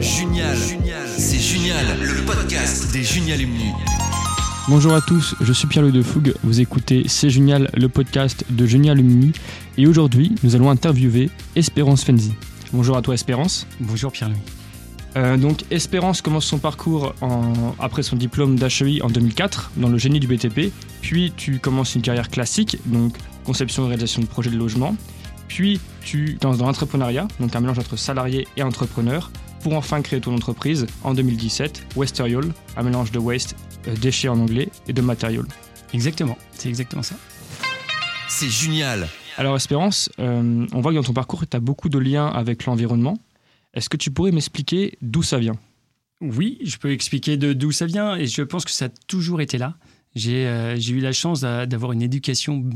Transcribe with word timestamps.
Junial, 0.00 0.56
c'est 1.16 1.38
génial, 1.38 1.84
le 2.00 2.24
podcast 2.24 2.92
des 2.92 3.02
Junialumni. 3.02 3.72
Bonjour 4.68 4.94
à 4.94 5.00
tous, 5.00 5.34
je 5.40 5.52
suis 5.52 5.66
Pierre-Louis 5.66 5.92
de 5.92 6.02
Fougue, 6.02 6.34
vous 6.44 6.60
écoutez 6.60 7.04
C'est 7.08 7.30
Génial, 7.30 7.68
le 7.74 7.88
podcast 7.88 8.44
de 8.48 8.64
Junialumni, 8.66 9.32
et 9.76 9.86
aujourd'hui 9.86 10.34
nous 10.44 10.54
allons 10.54 10.70
interviewer 10.70 11.30
Espérance 11.56 12.04
Fenzi. 12.04 12.32
Bonjour 12.72 12.96
à 12.96 13.02
toi 13.02 13.14
Espérance. 13.14 13.66
Bonjour 13.80 14.12
Pierre-Louis. 14.12 14.38
Euh, 15.16 15.36
donc 15.36 15.64
Espérance 15.70 16.22
commence 16.22 16.44
son 16.44 16.58
parcours 16.58 17.14
en- 17.20 17.74
après 17.80 18.02
son 18.04 18.16
diplôme 18.16 18.56
d'HEI 18.56 19.02
en 19.02 19.08
2004 19.08 19.72
dans 19.76 19.88
le 19.88 19.98
génie 19.98 20.20
du 20.20 20.28
BTP, 20.28 20.70
puis 21.02 21.32
tu 21.36 21.58
commences 21.58 21.94
une 21.96 22.02
carrière 22.02 22.28
classique, 22.28 22.78
donc 22.86 23.14
conception 23.44 23.84
et 23.84 23.88
réalisation 23.88 24.22
de 24.22 24.26
projets 24.26 24.50
de 24.50 24.56
logement, 24.58 24.94
puis 25.48 25.80
tu 26.02 26.36
te 26.38 26.46
lances 26.46 26.58
dans 26.58 26.66
l'entrepreneuriat, 26.66 27.26
donc 27.40 27.56
un 27.56 27.60
mélange 27.60 27.78
entre 27.78 27.96
salarié 27.96 28.46
et 28.56 28.62
entrepreneur, 28.62 29.30
pour 29.62 29.74
enfin 29.74 30.00
créer 30.02 30.20
ton 30.20 30.34
entreprise 30.34 30.86
en 31.04 31.14
2017, 31.14 31.82
Westerial, 31.96 32.44
un 32.76 32.82
mélange 32.82 33.10
de 33.12 33.18
waste, 33.18 33.56
euh, 33.86 33.94
déchets 33.96 34.28
en 34.28 34.38
anglais, 34.38 34.68
et 34.86 34.92
de 34.92 35.00
matériaux. 35.00 35.44
Exactement, 35.92 36.36
c'est 36.52 36.68
exactement 36.68 37.02
ça. 37.02 37.16
C'est 38.28 38.48
génial. 38.48 39.08
Alors 39.36 39.56
Espérance, 39.56 40.10
euh, 40.18 40.66
on 40.72 40.80
voit 40.80 40.92
que 40.92 40.96
dans 40.96 41.02
ton 41.02 41.12
parcours, 41.12 41.46
tu 41.48 41.56
as 41.56 41.60
beaucoup 41.60 41.88
de 41.88 41.98
liens 41.98 42.26
avec 42.26 42.64
l'environnement. 42.66 43.18
Est-ce 43.74 43.88
que 43.88 43.96
tu 43.96 44.10
pourrais 44.10 44.32
m'expliquer 44.32 44.98
d'où 45.02 45.22
ça 45.22 45.38
vient? 45.38 45.56
Oui, 46.20 46.58
je 46.64 46.76
peux 46.78 46.90
expliquer 46.90 47.36
de- 47.36 47.52
d'où 47.52 47.70
ça 47.70 47.86
vient 47.86 48.16
et 48.16 48.26
je 48.26 48.42
pense 48.42 48.64
que 48.64 48.70
ça 48.72 48.86
a 48.86 48.88
toujours 49.06 49.40
été 49.40 49.56
là. 49.56 49.74
J'ai 50.16 50.46
euh, 50.46 50.76
eu 50.76 50.98
la 51.00 51.12
chance 51.12 51.40
d'a- 51.42 51.66
d'avoir 51.66 51.92
une 51.92 52.02
éducation 52.02 52.68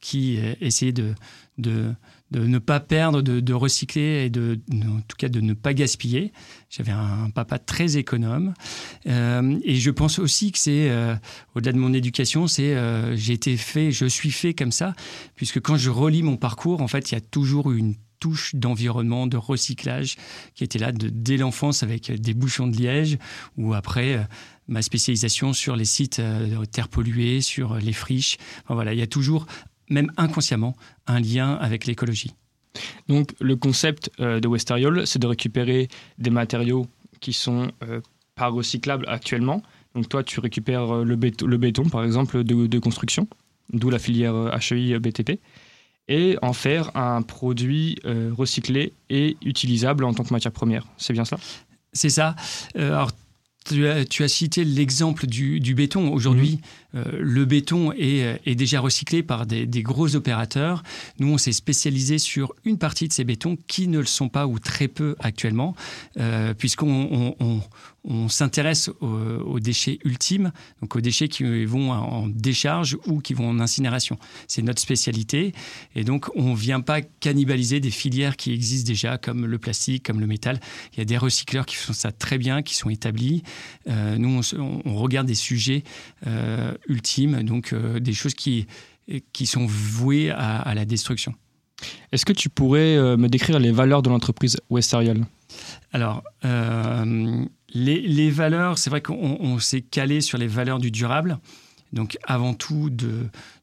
qui 0.00 0.38
euh, 0.38 0.54
essayait 0.60 0.92
de, 0.92 1.14
de, 1.58 1.92
de 2.32 2.44
ne 2.46 2.58
pas 2.58 2.80
perdre, 2.80 3.22
de, 3.22 3.52
recycler 3.52 4.24
et 4.26 4.30
de, 4.30 4.58
en 4.72 5.00
tout 5.06 5.16
cas 5.16 5.28
de 5.28 5.40
ne 5.40 5.54
pas 5.54 5.74
gaspiller. 5.74 6.32
J'avais 6.70 6.92
un 6.92 7.30
papa 7.30 7.58
très 7.58 7.96
économe 7.96 8.54
Euh, 9.06 9.58
et 9.64 9.76
je 9.76 9.90
pense 9.90 10.18
aussi 10.18 10.52
que 10.52 10.58
c'est, 10.58 10.90
euh, 10.90 11.14
au-delà 11.54 11.72
de 11.72 11.78
mon 11.78 11.92
éducation, 11.92 12.46
c'est 12.46 12.74
euh, 12.74 13.16
j'ai 13.16 13.34
été 13.34 13.56
fait, 13.56 13.92
je 13.92 14.06
suis 14.06 14.30
fait 14.30 14.54
comme 14.54 14.72
ça, 14.72 14.94
puisque 15.36 15.60
quand 15.60 15.76
je 15.76 15.90
relis 15.90 16.22
mon 16.22 16.36
parcours, 16.36 16.82
en 16.82 16.88
fait, 16.88 17.10
il 17.10 17.14
y 17.14 17.18
a 17.18 17.20
toujours 17.20 17.70
une 17.70 17.94
touche 18.18 18.54
d'environnement, 18.54 19.26
de 19.26 19.36
recyclage 19.36 20.16
qui 20.54 20.64
était 20.64 20.78
là 20.78 20.90
de, 20.90 21.08
dès 21.08 21.36
l'enfance 21.36 21.82
avec 21.82 22.10
des 22.10 22.34
bouchons 22.34 22.66
de 22.66 22.76
liège 22.76 23.18
ou 23.56 23.74
après 23.74 24.26
ma 24.68 24.80
spécialisation 24.82 25.52
sur 25.52 25.76
les 25.76 25.84
sites 25.84 26.20
terres 26.72 26.88
polluées, 26.88 27.42
sur 27.42 27.74
les 27.74 27.92
friches. 27.92 28.38
Voilà, 28.68 28.94
il 28.94 28.98
y 28.98 29.02
a 29.02 29.06
toujours, 29.06 29.46
même 29.88 30.12
inconsciemment, 30.16 30.76
un 31.06 31.20
lien 31.20 31.54
avec 31.54 31.86
l'écologie. 31.86 32.34
Donc 33.08 33.34
le 33.40 33.56
concept 33.56 34.10
euh, 34.20 34.40
de 34.40 34.48
Westerial, 34.48 35.06
c'est 35.06 35.18
de 35.18 35.26
récupérer 35.26 35.88
des 36.18 36.30
matériaux 36.30 36.86
qui 37.20 37.32
sont 37.32 37.70
euh, 37.82 38.00
pas 38.34 38.48
recyclables 38.48 39.06
actuellement. 39.08 39.62
Donc 39.94 40.08
toi, 40.08 40.22
tu 40.22 40.40
récupères 40.40 40.94
euh, 40.94 41.04
le, 41.04 41.16
béton, 41.16 41.46
le 41.46 41.56
béton, 41.56 41.88
par 41.88 42.04
exemple, 42.04 42.44
de, 42.44 42.66
de 42.66 42.78
construction, 42.78 43.28
d'où 43.72 43.90
la 43.90 43.98
filière 43.98 44.34
euh, 44.34 44.58
HEI 44.70 44.98
BTP, 44.98 45.40
et 46.08 46.38
en 46.42 46.52
faire 46.52 46.96
un 46.96 47.22
produit 47.22 47.98
recyclé 48.04 48.92
et 49.10 49.36
utilisable 49.44 50.04
en 50.04 50.14
tant 50.14 50.22
que 50.22 50.32
matière 50.32 50.52
première. 50.52 50.86
C'est 50.98 51.12
bien 51.12 51.24
ça 51.24 51.36
C'est 51.92 52.10
ça. 52.10 52.36
Alors, 52.76 53.10
tu 53.68 53.86
as, 53.86 54.04
tu 54.04 54.22
as 54.22 54.28
cité 54.28 54.64
l'exemple 54.64 55.26
du, 55.26 55.60
du 55.60 55.74
béton. 55.74 56.12
Aujourd'hui, 56.12 56.60
euh, 56.94 57.04
le 57.20 57.44
béton 57.44 57.92
est, 57.92 58.24
euh, 58.24 58.36
est 58.46 58.54
déjà 58.54 58.80
recyclé 58.80 59.22
par 59.22 59.46
des, 59.46 59.66
des 59.66 59.82
gros 59.82 60.14
opérateurs. 60.16 60.82
Nous, 61.18 61.28
on 61.32 61.38
s'est 61.38 61.52
spécialisé 61.52 62.18
sur 62.18 62.52
une 62.64 62.78
partie 62.78 63.08
de 63.08 63.12
ces 63.12 63.24
bétons 63.24 63.56
qui 63.66 63.88
ne 63.88 63.98
le 63.98 64.04
sont 64.06 64.28
pas 64.28 64.46
ou 64.46 64.58
très 64.58 64.88
peu 64.88 65.16
actuellement, 65.20 65.74
euh, 66.18 66.54
puisqu'on 66.54 67.08
on, 67.40 67.44
on- 67.44 67.60
on 68.06 68.28
s'intéresse 68.28 68.88
aux, 69.00 69.06
aux 69.06 69.60
déchets 69.60 69.98
ultimes, 70.04 70.52
donc 70.80 70.96
aux 70.96 71.00
déchets 71.00 71.28
qui 71.28 71.64
vont 71.64 71.90
en 71.90 72.28
décharge 72.28 72.96
ou 73.06 73.20
qui 73.20 73.34
vont 73.34 73.48
en 73.48 73.60
incinération. 73.60 74.18
C'est 74.46 74.62
notre 74.62 74.80
spécialité. 74.80 75.52
Et 75.94 76.04
donc, 76.04 76.30
on 76.36 76.50
ne 76.50 76.56
vient 76.56 76.80
pas 76.80 77.02
cannibaliser 77.02 77.80
des 77.80 77.90
filières 77.90 78.36
qui 78.36 78.52
existent 78.52 78.86
déjà, 78.86 79.18
comme 79.18 79.46
le 79.46 79.58
plastique, 79.58 80.04
comme 80.04 80.20
le 80.20 80.26
métal. 80.26 80.60
Il 80.92 80.98
y 80.98 81.02
a 81.02 81.04
des 81.04 81.18
recycleurs 81.18 81.66
qui 81.66 81.76
font 81.76 81.92
ça 81.92 82.12
très 82.12 82.38
bien, 82.38 82.62
qui 82.62 82.74
sont 82.74 82.90
établis. 82.90 83.42
Euh, 83.88 84.16
nous, 84.16 84.40
on, 84.56 84.94
regarde 84.96 85.26
des 85.26 85.34
sujets 85.34 85.82
euh, 86.26 86.74
ultimes, 86.88 87.42
donc 87.42 87.72
euh, 87.72 88.00
des 88.00 88.12
choses 88.12 88.34
qui, 88.34 88.66
qui 89.32 89.46
sont 89.46 89.66
vouées 89.66 90.30
à, 90.30 90.60
à 90.60 90.74
la 90.74 90.84
destruction. 90.84 91.34
Est-ce 92.12 92.24
que 92.24 92.32
tu 92.32 92.48
pourrais 92.48 93.16
me 93.18 93.28
décrire 93.28 93.58
les 93.58 93.70
valeurs 93.70 94.00
de 94.00 94.08
l'entreprise 94.08 94.56
Westerial 94.70 95.26
Alors, 95.92 96.22
euh, 96.44 97.44
les, 97.76 98.30
valeurs, 98.30 98.78
c'est 98.78 98.90
vrai 98.90 99.02
qu'on 99.02 99.38
on 99.40 99.58
s'est 99.58 99.82
calé 99.82 100.20
sur 100.20 100.38
les 100.38 100.46
valeurs 100.46 100.78
du 100.78 100.90
durable. 100.90 101.38
Donc, 101.92 102.18
avant 102.24 102.54
tout, 102.54 102.90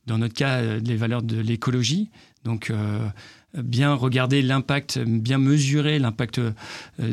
dans 0.08 0.18
notre 0.18 0.34
cas, 0.34 0.62
euh, 0.62 0.80
les 0.80 0.96
valeurs 0.96 1.24
de 1.24 1.40
l'écologie. 1.40 2.10
Donc, 2.44 2.70
euh, 2.70 3.00
bien 3.56 3.94
regarder 3.94 4.42
l'impact, 4.42 5.00
bien 5.00 5.38
mesurer 5.38 6.00
l'impact 6.00 6.40
euh, 6.40 6.52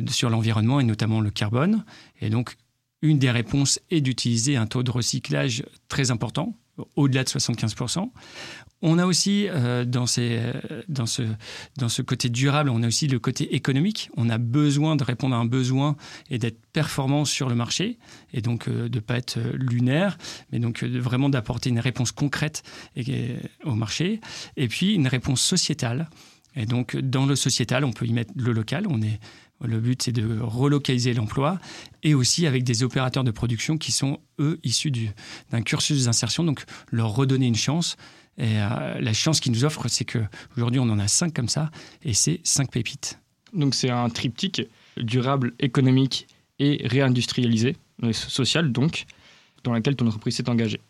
sur 0.09 0.31
l'environnement 0.31 0.81
et 0.81 0.85
notamment 0.85 1.21
le 1.21 1.31
carbone. 1.31 1.85
Et 2.21 2.31
donc, 2.31 2.57
une 3.03 3.19
des 3.19 3.31
réponses 3.31 3.81
est 3.91 4.01
d'utiliser 4.01 4.57
un 4.57 4.67
taux 4.67 4.83
de 4.83 4.91
recyclage 4.91 5.65
très 5.89 6.11
important, 6.11 6.55
au-delà 6.97 7.25
de 7.25 7.29
75%. 7.29 8.11
On 8.83 8.99
a 8.99 9.05
aussi, 9.05 9.47
euh, 9.49 9.85
dans, 9.85 10.07
ces, 10.07 10.39
euh, 10.41 10.53
dans, 10.89 11.05
ce, 11.07 11.23
dans 11.77 11.91
ce 11.91 12.01
côté 12.01 12.31
durable, 12.31 12.71
on 12.71 12.83
a 12.83 12.87
aussi 12.87 13.09
le 13.09 13.19
côté 13.19 13.55
économique. 13.55 14.11
On 14.17 14.31
a 14.31 14.39
besoin 14.39 14.97
de 14.97 15.05
répondre 15.05 15.35
à 15.37 15.39
un 15.39 15.45
besoin 15.45 15.97
et 16.31 16.39
d'être 16.39 16.59
performant 16.73 17.27
sur 17.27 17.49
le 17.51 17.55
marché, 17.55 17.99
et 18.33 18.41
donc 18.41 18.69
euh, 18.69 18.89
de 18.89 18.97
ne 18.97 19.01
pas 19.01 19.19
être 19.19 19.37
euh, 19.37 19.53
lunaire, 19.55 20.17
mais 20.51 20.61
donc 20.61 20.83
euh, 20.83 20.99
vraiment 20.99 21.29
d'apporter 21.29 21.69
une 21.69 21.79
réponse 21.81 22.11
concrète 22.11 22.63
au 23.65 23.75
marché. 23.75 24.21
Et 24.57 24.69
puis 24.69 24.95
une 24.95 25.09
réponse 25.09 25.43
sociétale. 25.43 26.09
Et 26.57 26.65
donc 26.65 26.97
dans 26.97 27.27
le 27.27 27.37
sociétal, 27.37 27.85
on 27.85 27.93
peut 27.93 28.07
y 28.07 28.13
mettre 28.13 28.33
le 28.35 28.53
local. 28.53 28.87
On 28.89 29.03
est, 29.03 29.21
le 29.63 29.79
but, 29.79 30.03
c'est 30.03 30.13
de 30.13 30.41
relocaliser 30.41 31.13
l'emploi, 31.13 31.59
et 32.03 32.15
aussi 32.15 32.47
avec 32.47 32.65
des 32.65 32.83
opérateurs 32.83 33.25
de 33.25 33.31
production 33.31 33.77
qui 33.77 33.93
sont, 33.93 34.21
eux, 34.39 34.59
issus 34.65 34.91
du- 34.91 35.11
d'un 35.51 35.61
cursus 35.61 36.07
d'insertion, 36.07 36.45
donc 36.45 36.65
leur 36.91 37.15
redonner 37.15 37.47
une 37.47 37.55
chance. 37.55 37.97
Et 38.39 38.59
euh, 38.59 39.01
la 39.01 39.13
chance 39.13 39.41
qu'ils 39.41 39.53
nous 39.53 39.65
offrent, 39.65 39.89
c'est 39.89 40.05
qu'aujourd'hui, 40.05 40.81
on 40.81 40.89
en 40.89 40.99
a 40.99 41.09
cinq 41.09 41.35
comme 41.35 41.49
ça, 41.49 41.71
et 42.03 42.15
c'est 42.15 42.41
cinq 42.45 42.71
pépites. 42.71 43.19
Donc 43.53 43.75
c'est 43.75 43.91
un 43.91 44.09
triptyque 44.09 44.63
durable, 44.97 45.53
économique 45.59 46.27
et 46.59 46.81
réindustrialisé, 46.87 47.77
euh, 48.03 48.13
social 48.13 48.73
donc, 48.73 49.05
dans 49.65 49.73
lequel 49.75 49.97
ton 49.97 50.07
entreprise 50.07 50.37
s'est 50.37 50.49
engagée. 50.49 50.81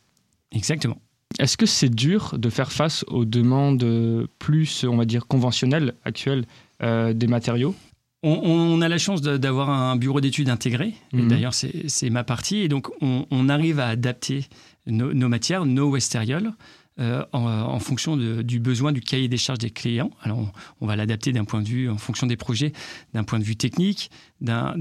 Exactement. 0.53 0.99
Est-ce 1.39 1.56
que 1.56 1.67
c'est 1.67 1.89
dur 1.89 2.37
de 2.39 2.51
faire 2.51 2.73
face 2.73 3.05
aux 3.06 3.25
demandes 3.25 4.28
plus, 4.39 4.84
on 4.84 4.97
va 4.97 5.05
dire, 5.05 5.27
conventionnelles 5.27 5.95
actuelles 6.05 6.45
euh, 6.83 7.12
des 7.12 7.28
matériaux? 7.28 7.75
On, 8.22 8.33
on 8.33 8.81
a 8.83 8.89
la 8.89 8.99
chance 8.99 9.22
d'avoir 9.22 9.71
un 9.71 9.97
bureau 9.97 10.21
d'études 10.21 10.51
intégré. 10.51 10.95
Mhm. 11.12 11.28
D'ailleurs, 11.28 11.55
c'est 11.55 12.11
ma 12.11 12.25
partie. 12.25 12.59
Et 12.59 12.69
donc, 12.69 12.89
on, 13.01 13.27
on 13.31 13.49
arrive 13.49 13.78
à 13.81 13.87
adapter 13.87 14.45
nos, 14.87 15.15
nos 15.15 15.28
matières, 15.28 15.65
nos 15.65 15.91
Westerioles, 15.91 16.53
euh, 17.00 17.25
en, 17.33 17.47
en 17.47 17.78
fonction 17.78 18.16
du 18.16 18.61
besoin 18.61 18.93
du 18.93 19.00
cahier 19.00 19.28
des 19.28 19.38
charges 19.38 19.59
des 19.59 19.71
clients. 19.71 20.11
Alors, 20.22 20.53
on, 20.81 20.87
va 20.87 20.97
l'adapter 20.97 21.33
d'un 21.33 21.44
point 21.44 21.62
de 21.62 21.69
vue, 21.69 21.88
en 21.88 21.99
fonction 21.99 22.27
des 22.27 22.37
projets, 22.37 22.72
d'un 23.15 23.25
point 23.25 23.38
de 23.38 23.44
vue 23.44 23.56
technique, 23.56 24.11
d'un- 24.41 24.75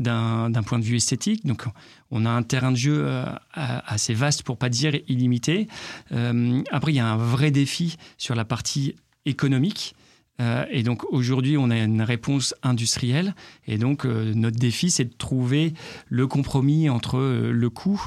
point 0.65 0.79
de 0.79 0.83
vue 0.83 0.97
esthétique. 0.97 1.45
Donc, 1.45 1.63
on 2.11 2.25
a 2.25 2.29
un 2.29 2.43
terrain 2.43 2.71
de 2.71 2.77
jeu 2.77 3.03
euh, 3.05 3.25
assez 3.53 4.13
vaste, 4.13 4.43
pour 4.43 4.57
pas 4.57 4.69
dire 4.69 4.93
illimité. 5.07 5.67
Euh, 6.11 6.61
après, 6.71 6.91
il 6.91 6.95
y 6.95 6.99
a 6.99 7.07
un 7.07 7.17
vrai 7.17 7.51
défi 7.51 7.97
sur 8.17 8.35
la 8.35 8.45
partie 8.45 8.95
économique. 9.25 9.95
Euh, 10.41 10.65
et 10.71 10.83
donc 10.83 11.03
aujourd'hui, 11.11 11.57
on 11.57 11.69
a 11.69 11.77
une 11.77 12.01
réponse 12.01 12.55
industrielle. 12.63 13.35
Et 13.67 13.77
donc 13.77 14.05
euh, 14.05 14.33
notre 14.33 14.57
défi, 14.57 14.89
c'est 14.89 15.05
de 15.05 15.13
trouver 15.17 15.73
le 16.07 16.27
compromis 16.27 16.89
entre 16.89 17.17
euh, 17.17 17.51
le 17.51 17.69
coût 17.69 18.01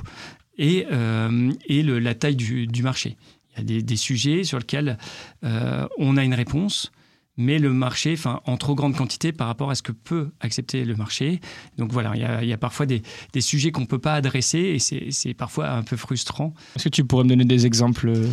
et, 0.56 0.86
euh, 0.90 1.52
la 1.68 2.14
taille 2.14 2.36
du, 2.36 2.66
du 2.66 2.82
marché. 2.82 3.16
Il 3.54 3.58
y 3.58 3.60
a 3.60 3.64
des, 3.64 3.82
des 3.82 3.96
sujets 3.96 4.44
sur 4.44 4.58
lesquels 4.58 4.98
euh, 5.44 5.86
on 5.98 6.16
a 6.16 6.24
une 6.24 6.34
réponse, 6.34 6.92
mais 7.36 7.58
le 7.58 7.72
marché, 7.72 8.12
enfin, 8.12 8.40
en 8.44 8.56
trop 8.56 8.74
grande 8.74 8.96
quantité 8.96 9.32
par 9.32 9.46
rapport 9.46 9.70
à 9.70 9.74
ce 9.74 9.82
que 9.82 9.92
peut 9.92 10.30
accepter 10.40 10.84
le 10.84 10.96
marché. 10.96 11.40
Donc 11.78 11.92
voilà, 11.92 12.12
il 12.14 12.20
y 12.20 12.24
a, 12.24 12.42
il 12.42 12.48
y 12.48 12.52
a 12.52 12.58
parfois 12.58 12.86
des, 12.86 13.02
des 13.32 13.40
sujets 13.40 13.72
qu'on 13.72 13.82
ne 13.82 13.86
peut 13.86 13.98
pas 13.98 14.14
adresser 14.14 14.58
et 14.58 14.78
c'est 14.78 15.10
c'est 15.10 15.34
parfois 15.34 15.70
un 15.70 15.82
peu 15.82 15.96
frustrant. 15.96 16.54
Est-ce 16.76 16.84
que 16.84 16.88
tu 16.90 17.04
pourrais 17.04 17.24
me 17.24 17.30
donner 17.30 17.44
des 17.44 17.66
exemples 17.66 18.08
euh, 18.08 18.28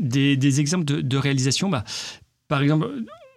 Des, 0.00 0.36
des 0.36 0.60
exemples 0.60 0.84
de, 0.84 1.00
de 1.00 1.16
réalisation, 1.16 1.68
bah, 1.68 1.84
par 2.48 2.62
exemple, 2.62 2.88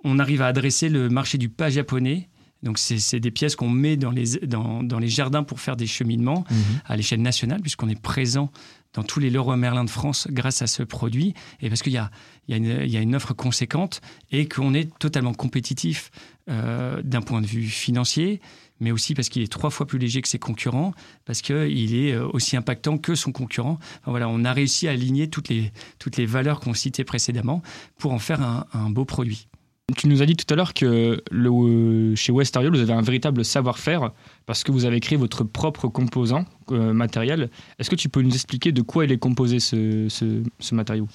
on 0.03 0.19
arrive 0.19 0.41
à 0.41 0.47
adresser 0.47 0.89
le 0.89 1.09
marché 1.09 1.37
du 1.37 1.49
pas 1.49 1.69
japonais 1.69 2.29
Donc, 2.63 2.79
c'est 2.79 3.19
des 3.19 3.31
pièces 3.31 3.55
qu'on 3.55 3.69
met 3.69 3.97
dans 3.97 4.11
les, 4.11 4.37
dans, 4.47 4.83
dans, 4.83 4.99
les 4.99 5.09
jardins 5.09 5.43
pour 5.43 5.59
faire 5.59 5.75
des 5.75 5.87
cheminements 5.87 6.45
mhm. 6.49 6.57
à 6.85 6.95
l'échelle 6.95 7.21
nationale, 7.21 7.61
puisqu'on 7.61 7.89
est 7.89 8.01
présent 8.01 8.49
dans 8.93 9.03
tous 9.03 9.19
les 9.19 9.29
Leroy 9.29 9.57
Merlin 9.57 9.83
de 9.83 9.89
France 9.89 10.27
grâce 10.29 10.61
à 10.61 10.67
ce 10.67 10.83
produit, 10.83 11.33
et 11.61 11.69
parce 11.69 11.81
qu'il 11.81 11.93
y 11.93 11.97
a, 11.97 12.11
y, 12.47 12.53
a 12.53 12.57
une, 12.57 12.81
il 12.83 12.91
y 12.91 12.97
a 12.97 13.01
une 13.01 13.15
offre 13.15 13.33
conséquente 13.33 14.01
et 14.31 14.47
qu'on 14.47 14.73
est 14.73 14.97
totalement 14.99 15.33
compétitif 15.33 16.11
euh, 16.49 17.01
d'un 17.03 17.21
point 17.21 17.41
de 17.41 17.47
vue 17.47 17.65
financier, 17.65 18.39
mais 18.79 18.91
aussi 18.91 19.15
parce 19.15 19.29
qu'il 19.29 19.41
est 19.41 19.51
trois 19.51 19.69
fois 19.71 19.87
plus 19.87 19.97
léger 19.97 20.21
que 20.21 20.27
ses 20.27 20.39
concurrents, 20.39 20.93
parce 21.25 21.41
qu'il 21.41 21.95
est 21.95 22.13
euh, 22.13 22.27
aussi 22.33 22.55
impactant 22.55 22.97
que 22.97 23.15
son 23.15 23.31
concurrent. 23.31 23.79
voilà, 24.05 24.29
on 24.29 24.45
a 24.45 24.53
réussi 24.53 24.87
à 24.87 24.91
aligner 24.91 25.27
toutes 25.29 25.49
les, 25.49 25.71
toutes 25.99 26.17
les 26.17 26.25
valeurs 26.25 26.59
qu'on 26.59 26.73
citait 26.73 27.03
précédemment 27.03 27.61
pour 27.97 28.13
en 28.13 28.19
faire 28.19 28.41
un, 28.41 28.67
un 28.73 28.89
beau 28.89 29.05
produit. 29.05 29.47
Tu 29.97 30.07
nous 30.07 30.21
as 30.21 30.25
dit 30.25 30.37
tout 30.37 30.51
à 30.51 30.55
l'heure 30.55 30.73
que 30.73 31.21
le, 31.29 32.15
chez 32.15 32.31
Westeriol, 32.31 32.73
vous 32.73 32.81
avez 32.81 32.93
un 32.93 33.01
véritable 33.01 33.43
savoir-faire 33.43 34.11
parce 34.45 34.63
que 34.63 34.71
vous 34.71 34.85
avez 34.85 35.01
créé 35.01 35.17
votre 35.17 35.43
propre 35.43 35.89
composant 35.89 36.45
euh, 36.71 36.93
matériel. 36.93 37.49
Est-ce 37.79 37.89
que 37.89 37.97
tu 37.97 38.07
peux 38.07 38.21
nous 38.21 38.33
expliquer 38.33 38.71
de 38.71 38.81
quoi 38.81 39.03
il 39.03 39.11
est 39.11 39.17
composé 39.17 39.59
ce, 39.59 40.43
matériau? 40.71 41.09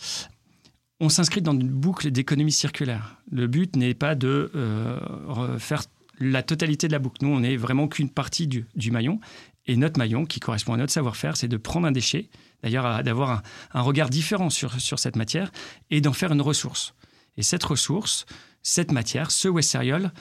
On 1.00 1.08
s'inscrit 1.08 1.40
dans 1.40 1.54
une 1.54 1.70
boucle 1.70 2.10
d'économie 2.10 2.52
circulaire. 2.52 3.16
Le 3.30 3.46
but 3.46 3.74
n'est 3.74 3.94
pas 3.94 4.14
de 4.14 4.50
euh, 4.54 5.58
faire 5.58 5.84
la 6.20 6.42
totalité 6.42 6.88
de 6.88 6.92
la 6.92 6.98
boucle. 6.98 7.24
Nous, 7.24 7.34
on 7.34 7.40
n'est 7.40 7.56
vraiment 7.56 7.88
qu'une 7.88 8.10
partie 8.10 8.46
du, 8.46 8.90
maillon. 8.90 9.18
Et 9.64 9.76
notre 9.76 9.98
maillon, 9.98 10.26
qui 10.26 10.40
correspond 10.40 10.74
à 10.74 10.76
notre 10.76 10.92
savoir-faire, 10.92 11.38
c'est 11.38 11.48
de 11.48 11.56
prendre 11.56 11.86
un 11.86 11.92
déchet, 11.92 12.28
d'ailleurs 12.62 13.02
d'avoir 13.02 13.42
un, 13.72 13.80
regard 13.80 14.10
différent 14.10 14.50
sur 14.50 14.98
cette 14.98 15.16
matière, 15.16 15.52
et 15.90 16.02
d'en 16.02 16.12
faire 16.12 16.32
une 16.32 16.42
ressource. 16.42 16.94
Et 17.38 17.42
cette 17.42 17.64
ressource, 17.64 18.26
cette 18.68 18.92
matière, 18.92 19.30
ce 19.30 19.48
Westériol, 19.48 20.12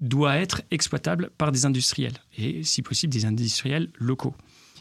doit 0.00 0.36
être 0.36 0.62
exploitable 0.70 1.30
par 1.36 1.52
des 1.52 1.66
industriels 1.66 2.16
et 2.38 2.62
si 2.62 2.80
possible 2.80 3.12
des 3.12 3.26
industriels 3.26 3.90
locaux. 3.98 4.34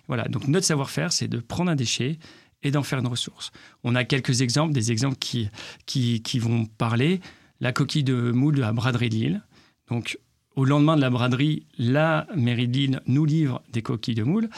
Voilà, 0.07 0.23
donc 0.29 0.47
notre 0.47 0.65
savoir-faire, 0.65 1.11
c'est 1.11 1.27
de 1.27 1.39
prendre 1.39 1.69
un 1.69 1.75
déchet 1.75 2.19
et 2.63 2.71
d'en 2.71 2.83
faire 2.83 2.99
une 2.99 3.07
ressource. 3.07 3.51
On 3.83 3.95
a 3.95 4.05
quelques 4.05 4.41
exemples, 4.41 4.73
des 4.73 4.93
exemples 4.93 5.17
qui, 5.17 5.49
qui, 5.85 6.21
qui 6.21 6.39
vont 6.39 6.65
parler. 6.65 7.19
La 7.59 7.73
coquille 7.73 8.05
de 8.05 8.31
moule 8.31 8.55
de 8.55 8.61
la 8.61 8.71
braderie 8.71 9.09
de 9.09 9.15
Lille. 9.15 9.41
Donc, 9.89 10.17
au 10.55 10.63
lendemain 10.63 10.95
de 10.95 11.01
la 11.01 11.09
braderie, 11.09 11.65
la 11.77 12.27
mairie 12.33 12.69
de 12.69 12.73
Lille 12.73 13.01
nous 13.07 13.25
livre 13.25 13.61
des 13.73 13.81
coquilles 13.81 14.15
de 14.15 14.23
moule. 14.23 14.49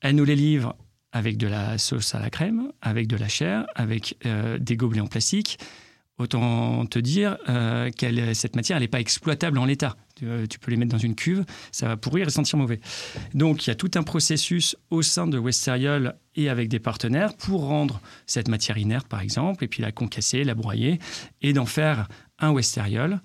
Elle 0.00 0.16
nous 0.16 0.24
les 0.24 0.36
livre 0.36 0.76
avec 1.12 1.36
de 1.36 1.46
la 1.46 1.78
sauce 1.78 2.16
à 2.16 2.20
la 2.20 2.30
crème, 2.30 2.72
avec 2.82 3.06
de 3.06 3.16
la 3.16 3.28
chair, 3.28 3.64
avec 3.76 4.16
euh, 4.26 4.58
des 4.58 4.76
gobelets 4.76 5.00
en 5.00 5.06
plastique. 5.06 5.58
Autant 6.18 6.86
te 6.86 6.98
dire 6.98 7.36
euh, 7.50 7.90
que 7.90 8.32
cette 8.32 8.56
matière, 8.56 8.80
n'est 8.80 8.88
pas 8.88 9.00
exploitable 9.00 9.58
en 9.58 9.66
l'état. 9.66 9.96
Euh, 10.22 10.46
tu, 10.46 10.58
peux 10.58 10.70
les 10.70 10.78
mettre 10.78 10.92
dans 10.92 10.98
une 10.98 11.14
cuve, 11.14 11.44
ça 11.72 11.88
va 11.88 11.98
pourrir 11.98 12.26
et 12.26 12.30
sentir 12.30 12.58
mauvais. 12.58 12.80
Donc 13.34 13.66
il 13.66 13.70
y 13.70 13.70
a 13.70 13.74
tout 13.74 13.90
un 13.96 14.02
processus 14.02 14.76
au 14.88 15.02
sein 15.02 15.26
de 15.26 15.36
Westeriol 15.36 16.14
et 16.34 16.48
avec 16.48 16.70
des 16.70 16.78
partenaires 16.78 17.36
pour 17.36 17.66
rendre 17.66 18.00
cette 18.26 18.48
matière 18.48 18.78
inerte, 18.78 19.08
par 19.08 19.20
exemple, 19.20 19.62
et 19.62 19.68
puis 19.68 19.82
la 19.82 19.92
concasser, 19.92 20.42
la 20.42 20.54
broyer, 20.54 21.00
et 21.42 21.52
d'en 21.52 21.66
faire 21.66 22.08
un 22.38 22.50
Westeriol 22.50 23.20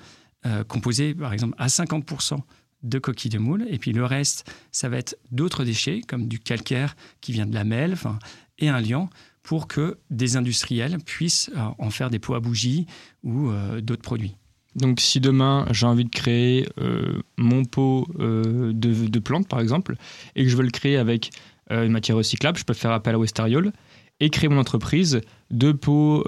euh, 0.46 0.66
composé, 0.66 1.16
par 1.16 1.32
exemple, 1.32 1.56
à 1.58 1.68
50% 1.68 2.40
de 2.84 3.00
coquilles 3.00 3.32
de 3.32 3.38
moule, 3.38 3.66
et 3.70 3.78
puis 3.78 3.94
le 3.94 4.04
reste, 4.04 4.52
ça 4.74 4.90
va 4.90 4.98
être 4.98 5.16
d'autres 5.32 5.64
déchets, 5.64 6.02
comme 6.06 6.28
du 6.28 6.40
calcaire 6.40 6.96
qui 7.22 7.32
vient 7.32 7.46
de 7.46 7.54
la 7.54 7.64
mêle, 7.64 7.96
et 8.58 8.68
un 8.68 8.82
liant 8.82 9.10
pour 9.44 9.68
que 9.68 9.98
des 10.10 10.38
industriels 10.38 10.98
puissent 11.06 11.52
euh, 11.56 11.70
en 11.78 11.90
faire 11.90 12.10
des 12.10 12.20
pots 12.20 12.36
à 12.36 12.40
bougies 12.40 12.86
ou 13.24 13.50
euh, 13.50 13.82
d'autres 13.82 14.02
produits. 14.02 14.36
Donc 14.76 15.02
si 15.02 15.20
demain 15.20 15.66
j'ai 15.72 15.86
envie 15.86 16.06
de 16.06 16.10
créer 16.10 16.68
euh, 16.80 17.22
mon 17.38 17.66
pot 17.66 18.08
de, 18.18 19.20
plantes 19.20 19.48
par 19.48 19.60
exemple 19.60 19.96
et 20.36 20.44
que 20.44 20.50
je 20.50 20.56
veux 20.56 20.64
le 20.64 20.72
créer 20.72 20.96
avec 20.96 21.32
une 21.70 21.92
matière 21.92 22.18
recyclable, 22.18 22.58
je 22.58 22.64
peux 22.64 22.74
faire 22.74 22.92
appel 22.92 23.16
à 23.16 23.20
Westariol 23.20 23.74
et 24.22 24.30
créer 24.30 24.50
mon 24.50 24.58
entreprise 24.58 25.20
de 25.50 25.74
pots 25.74 26.24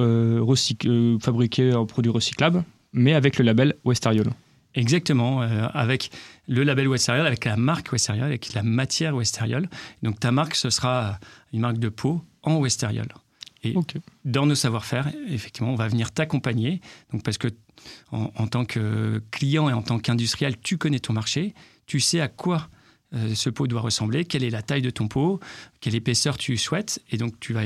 fabriqués 1.22 1.74
en 1.74 1.86
produits 1.86 2.12
recyclables 2.12 2.66
mais 2.94 3.14
avec 3.14 3.38
le 3.40 3.46
label 3.46 3.76
Westariol. 3.84 4.30
Exactement, 4.76 5.42
avec 5.42 6.10
le 6.48 6.64
label 6.64 6.88
Westariol, 6.88 7.28
avec 7.28 7.46
la 7.46 7.58
marque 7.58 7.92
Westariol, 7.92 8.26
avec 8.26 8.54
la 8.54 8.64
matière 8.64 9.16
Westariol. 9.16 9.70
Donc 10.02 10.20
ta 10.20 10.32
marque, 10.32 10.56
ce 10.56 10.70
sera 10.70 11.20
une 11.52 11.60
marque 11.60 11.78
de 11.78 11.90
peau 11.90 12.24
en 12.42 12.58
Westériol. 12.58 13.08
Et 13.64 13.76
dans 14.26 14.46
nos 14.46 14.56
savoir-faire, 14.56 15.10
effectivement, 15.30 15.72
on 15.72 15.76
va 15.76 15.88
venir 15.88 16.12
t'accompagner. 16.12 16.82
Donc 17.12 17.24
parce 17.24 17.38
que 17.38 17.48
en, 18.12 18.48
tant 18.48 18.66
que 18.66 19.22
client 19.32 19.70
et 19.70 19.74
en 19.74 19.82
tant 19.82 20.00
qu'industriel, 20.00 20.60
tu 20.60 20.78
connais 20.78 21.00
ton 21.00 21.14
marché, 21.14 21.54
tu 21.86 22.00
sais 22.00 22.20
à 22.20 22.28
quoi 22.28 22.70
euh, 23.14 23.36
ce 23.36 23.50
pot 23.50 23.68
doit 23.68 23.82
ressembler, 23.82 24.26
quelle 24.26 24.44
est 24.44 24.50
la 24.50 24.62
taille 24.62 24.82
de 24.82 24.90
ton 24.90 25.08
pot, 25.08 25.40
quelle 25.82 25.96
épaisseur 25.96 26.38
tu 26.38 26.58
souhaites, 26.58 27.02
et 27.12 27.18
donc 27.18 27.40
tu 27.40 27.54
vas 27.54 27.64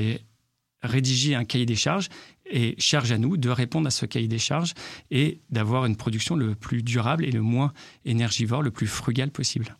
rédiger 0.82 1.36
un 1.36 1.46
cahier 1.46 1.66
des 1.66 1.76
charges 1.76 2.10
et 2.46 2.76
charge 2.78 3.12
à 3.12 3.18
nous 3.18 3.38
de 3.38 3.50
répondre 3.50 3.88
à 3.88 3.92
ce 3.92 4.06
cahier 4.06 4.28
des 4.28 4.40
charges 4.40 4.74
et 5.12 5.40
d'avoir 5.50 5.86
une 5.86 5.96
production 5.96 6.36
le 6.36 6.56
plus 6.56 6.84
durable 6.84 7.26
et 7.26 7.32
le 7.32 7.42
moins 7.42 7.74
énergivore, 8.06 8.62
le 8.62 8.72
plus 8.72 8.88
frugal 8.88 9.32
possible. 9.32 9.76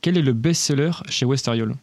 Quel 0.00 0.16
est 0.16 0.22
le 0.22 0.32
best-seller 0.32 0.92
chez 1.08 1.26
Westariol 1.26 1.76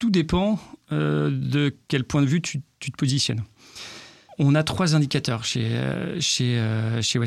tout 0.00 0.10
dépend 0.10 0.58
euh, 0.92 1.30
de 1.30 1.76
quel 1.86 2.04
point 2.04 2.22
de 2.22 2.26
vue 2.26 2.40
tu, 2.40 2.60
te 2.80 2.96
positionnes. 2.96 3.44
On 4.38 4.54
a 4.54 4.64
trois 4.64 4.96
indicateurs 4.96 5.44
chez, 5.44 5.76
euh, 5.76 6.18
chez, 6.20 6.58
euh, 6.58 7.02
chez 7.02 7.20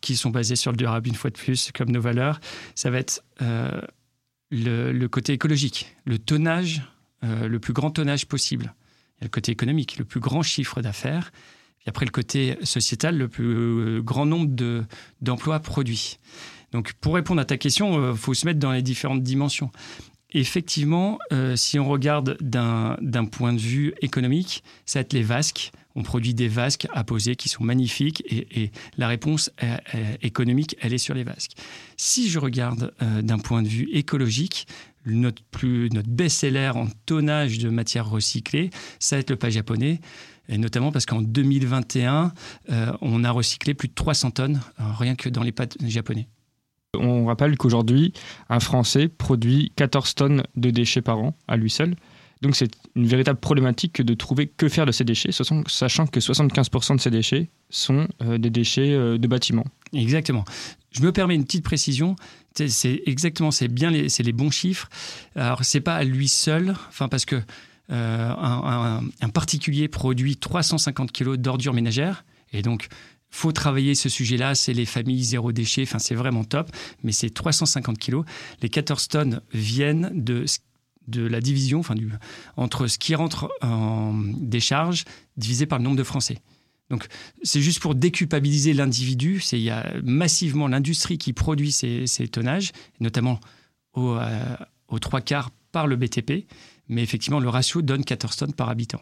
qui 0.00 0.16
sont 0.16 0.30
basés 0.30 0.56
sur 0.56 0.72
le 0.72 0.76
durable 0.76 1.08
une 1.08 1.14
fois 1.14 1.30
de 1.30 1.38
plus, 1.38 1.70
comme 1.72 1.90
nos 1.90 2.00
valeurs. 2.00 2.40
Ça 2.74 2.90
va 2.90 2.98
être 2.98 3.22
le, 4.50 5.06
côté 5.06 5.32
écologique, 5.32 5.94
le 6.04 6.18
tonnage, 6.18 6.82
le 7.22 7.58
plus 7.60 7.72
grand 7.72 7.92
tonnage 7.92 8.26
possible. 8.26 8.74
Il 9.20 9.24
y 9.24 9.24
a 9.24 9.26
le 9.26 9.30
côté 9.30 9.52
économique, 9.52 9.98
le 9.98 10.04
plus 10.04 10.20
grand 10.20 10.42
chiffre 10.42 10.80
d'affaires. 10.80 11.32
Et 11.86 11.88
après, 11.88 12.04
le 12.04 12.10
côté 12.10 12.56
sociétal, 12.62 13.16
le 13.16 13.28
plus 13.28 14.02
grand 14.02 14.26
nombre 14.26 14.84
d'emplois 15.20 15.60
produits. 15.60 16.18
Donc, 16.72 16.92
pour 17.00 17.14
répondre 17.14 17.40
à 17.40 17.44
ta 17.44 17.56
question, 17.56 18.12
il 18.12 18.16
faut 18.16 18.34
se 18.34 18.46
mettre 18.46 18.60
dans 18.60 18.72
les 18.72 18.82
différentes 18.82 19.22
dimensions. 19.22 19.70
Effectivement, 20.32 21.18
euh, 21.32 21.56
si 21.56 21.78
on 21.78 21.88
regarde 21.88 22.36
d'un 22.40 23.24
point 23.30 23.52
de 23.52 23.58
vue 23.58 23.94
économique, 24.00 24.62
ça 24.86 24.98
va 24.98 25.02
être 25.02 25.12
les 25.12 25.22
vasques. 25.22 25.72
On 25.94 26.02
produit 26.02 26.34
des 26.34 26.48
vasques 26.48 26.86
à 26.92 27.04
poser 27.04 27.36
qui 27.36 27.48
sont 27.48 27.64
magnifiques 27.64 28.22
et, 28.26 28.70
la 28.96 29.08
réponse 29.08 29.50
économique, 30.22 30.76
elle 30.80 30.92
est 30.92 30.98
sur 30.98 31.14
les 31.14 31.24
vasques. 31.24 31.52
Si 31.96 32.30
je 32.30 32.38
regarde 32.38 32.92
euh, 33.02 33.22
d'un 33.22 33.38
point 33.38 33.62
de 33.62 33.68
vue 33.68 33.88
écologique, 33.92 34.66
notre, 35.06 35.42
notre 35.92 36.08
best-seller 36.08 36.72
en 36.74 36.86
tonnage 37.06 37.58
de 37.58 37.68
matières 37.70 38.08
recyclées, 38.08 38.70
ça 38.98 39.16
va 39.16 39.20
être 39.20 39.30
le 39.30 39.36
pas 39.36 39.50
japonais. 39.50 40.00
Et 40.48 40.58
notamment 40.58 40.92
parce 40.92 41.06
qu'en 41.06 41.22
2021, 41.22 42.32
euh, 42.70 42.92
on 43.00 43.24
a 43.24 43.30
recyclé 43.30 43.74
plus 43.74 43.88
de 43.88 43.94
300 43.94 44.32
tonnes, 44.32 44.60
rien 44.78 45.14
que 45.14 45.28
dans 45.28 45.42
les 45.42 45.52
pâtes 45.52 45.76
japonais. 45.86 46.28
On 46.94 47.26
rappelle 47.26 47.56
qu'aujourd'hui, 47.56 48.12
un 48.48 48.58
Français 48.58 49.08
produit 49.08 49.72
14 49.76 50.14
tonnes 50.16 50.42
de 50.56 50.70
déchets 50.70 51.02
par 51.02 51.18
an 51.18 51.36
à 51.46 51.56
lui 51.56 51.70
seul. 51.70 51.94
Donc 52.42 52.56
c'est 52.56 52.70
une 52.96 53.06
véritable 53.06 53.38
problématique 53.38 54.00
de 54.00 54.14
trouver 54.14 54.46
que 54.46 54.68
faire 54.68 54.86
de 54.86 54.92
ces 54.92 55.04
déchets, 55.04 55.30
sachant 55.32 56.06
que 56.06 56.20
75% 56.20 56.96
de 56.96 57.00
ces 57.00 57.10
déchets 57.10 57.50
sont 57.68 58.08
euh, 58.22 58.38
des 58.38 58.50
déchets 58.50 58.92
euh, 58.92 59.18
de 59.18 59.28
bâtiments. 59.28 59.66
Exactement. 59.92 60.44
Je 60.90 61.02
me 61.02 61.12
permets 61.12 61.34
une 61.34 61.44
petite 61.44 61.64
précision. 61.64 62.16
C'est 62.54 63.02
exactement, 63.06 63.50
c'est 63.50 63.68
bien, 63.68 63.92
c'est 64.08 64.22
les 64.22 64.32
bons 64.32 64.50
chiffres. 64.50 64.88
Alors 65.36 65.64
c'est 65.64 65.80
pas 65.80 65.94
à 65.94 66.04
lui 66.04 66.28
seul, 66.28 66.74
enfin 66.88 67.08
parce 67.08 67.24
que 67.24 67.36
euh, 67.90 69.00
un, 69.20 69.28
particulier 69.28 69.88
produit 69.88 70.36
350 70.36 71.12
kg 71.12 71.36
d'ordures 71.36 71.74
ménagères 71.74 72.24
et 72.52 72.62
donc 72.62 72.88
faut 73.30 73.52
travailler 73.52 73.94
ce 73.94 74.08
sujet-là, 74.08 74.54
c'est 74.54 74.72
les 74.72 74.86
familles 74.86 75.22
zéro 75.22 75.52
déchet, 75.52 75.82
enfin 75.82 75.98
c'est 76.00 76.16
vraiment 76.16 76.44
top, 76.44 76.70
mais 77.04 77.12
c'est 77.12 77.30
350 77.30 77.98
kilos. 77.98 78.24
Les 78.62 78.68
14 78.68 79.08
tonnes 79.08 79.40
viennent 79.52 80.10
de, 80.12 80.44
de 81.10 81.26
la 81.26 81.40
division, 81.40 81.80
enfin 81.80 81.94
du, 81.94 82.10
entre 82.56 82.86
ce 82.86 82.98
qui 82.98 83.14
rentre 83.14 83.50
en 83.62 84.14
décharge 84.36 85.04
divisé 85.36 85.66
par 85.66 85.78
le 85.78 85.84
nombre 85.84 85.96
de 85.96 86.04
Français. 86.04 86.38
Donc 86.88 87.06
c'est 87.42 87.60
juste 87.60 87.80
pour 87.80 87.94
déculpabiliser 87.94 88.72
l'individu, 88.72 89.42
il 89.52 89.60
y 89.60 89.70
a 89.70 89.94
massivement 90.02 90.66
l'industrie 90.66 91.18
qui 91.18 91.32
produit 91.32 91.70
ces, 91.70 92.06
tonnages, 92.32 92.72
notamment 92.98 93.38
aux 93.92 94.18
au 94.88 94.98
trois 94.98 95.20
quarts 95.20 95.50
par 95.70 95.86
le 95.86 95.94
BTP, 95.94 96.46
mais 96.88 97.02
effectivement 97.04 97.38
le 97.38 97.48
ratio 97.48 97.80
donne 97.80 98.04
14 98.04 98.36
tonnes 98.36 98.54
par 98.54 98.70
habitant 98.70 99.00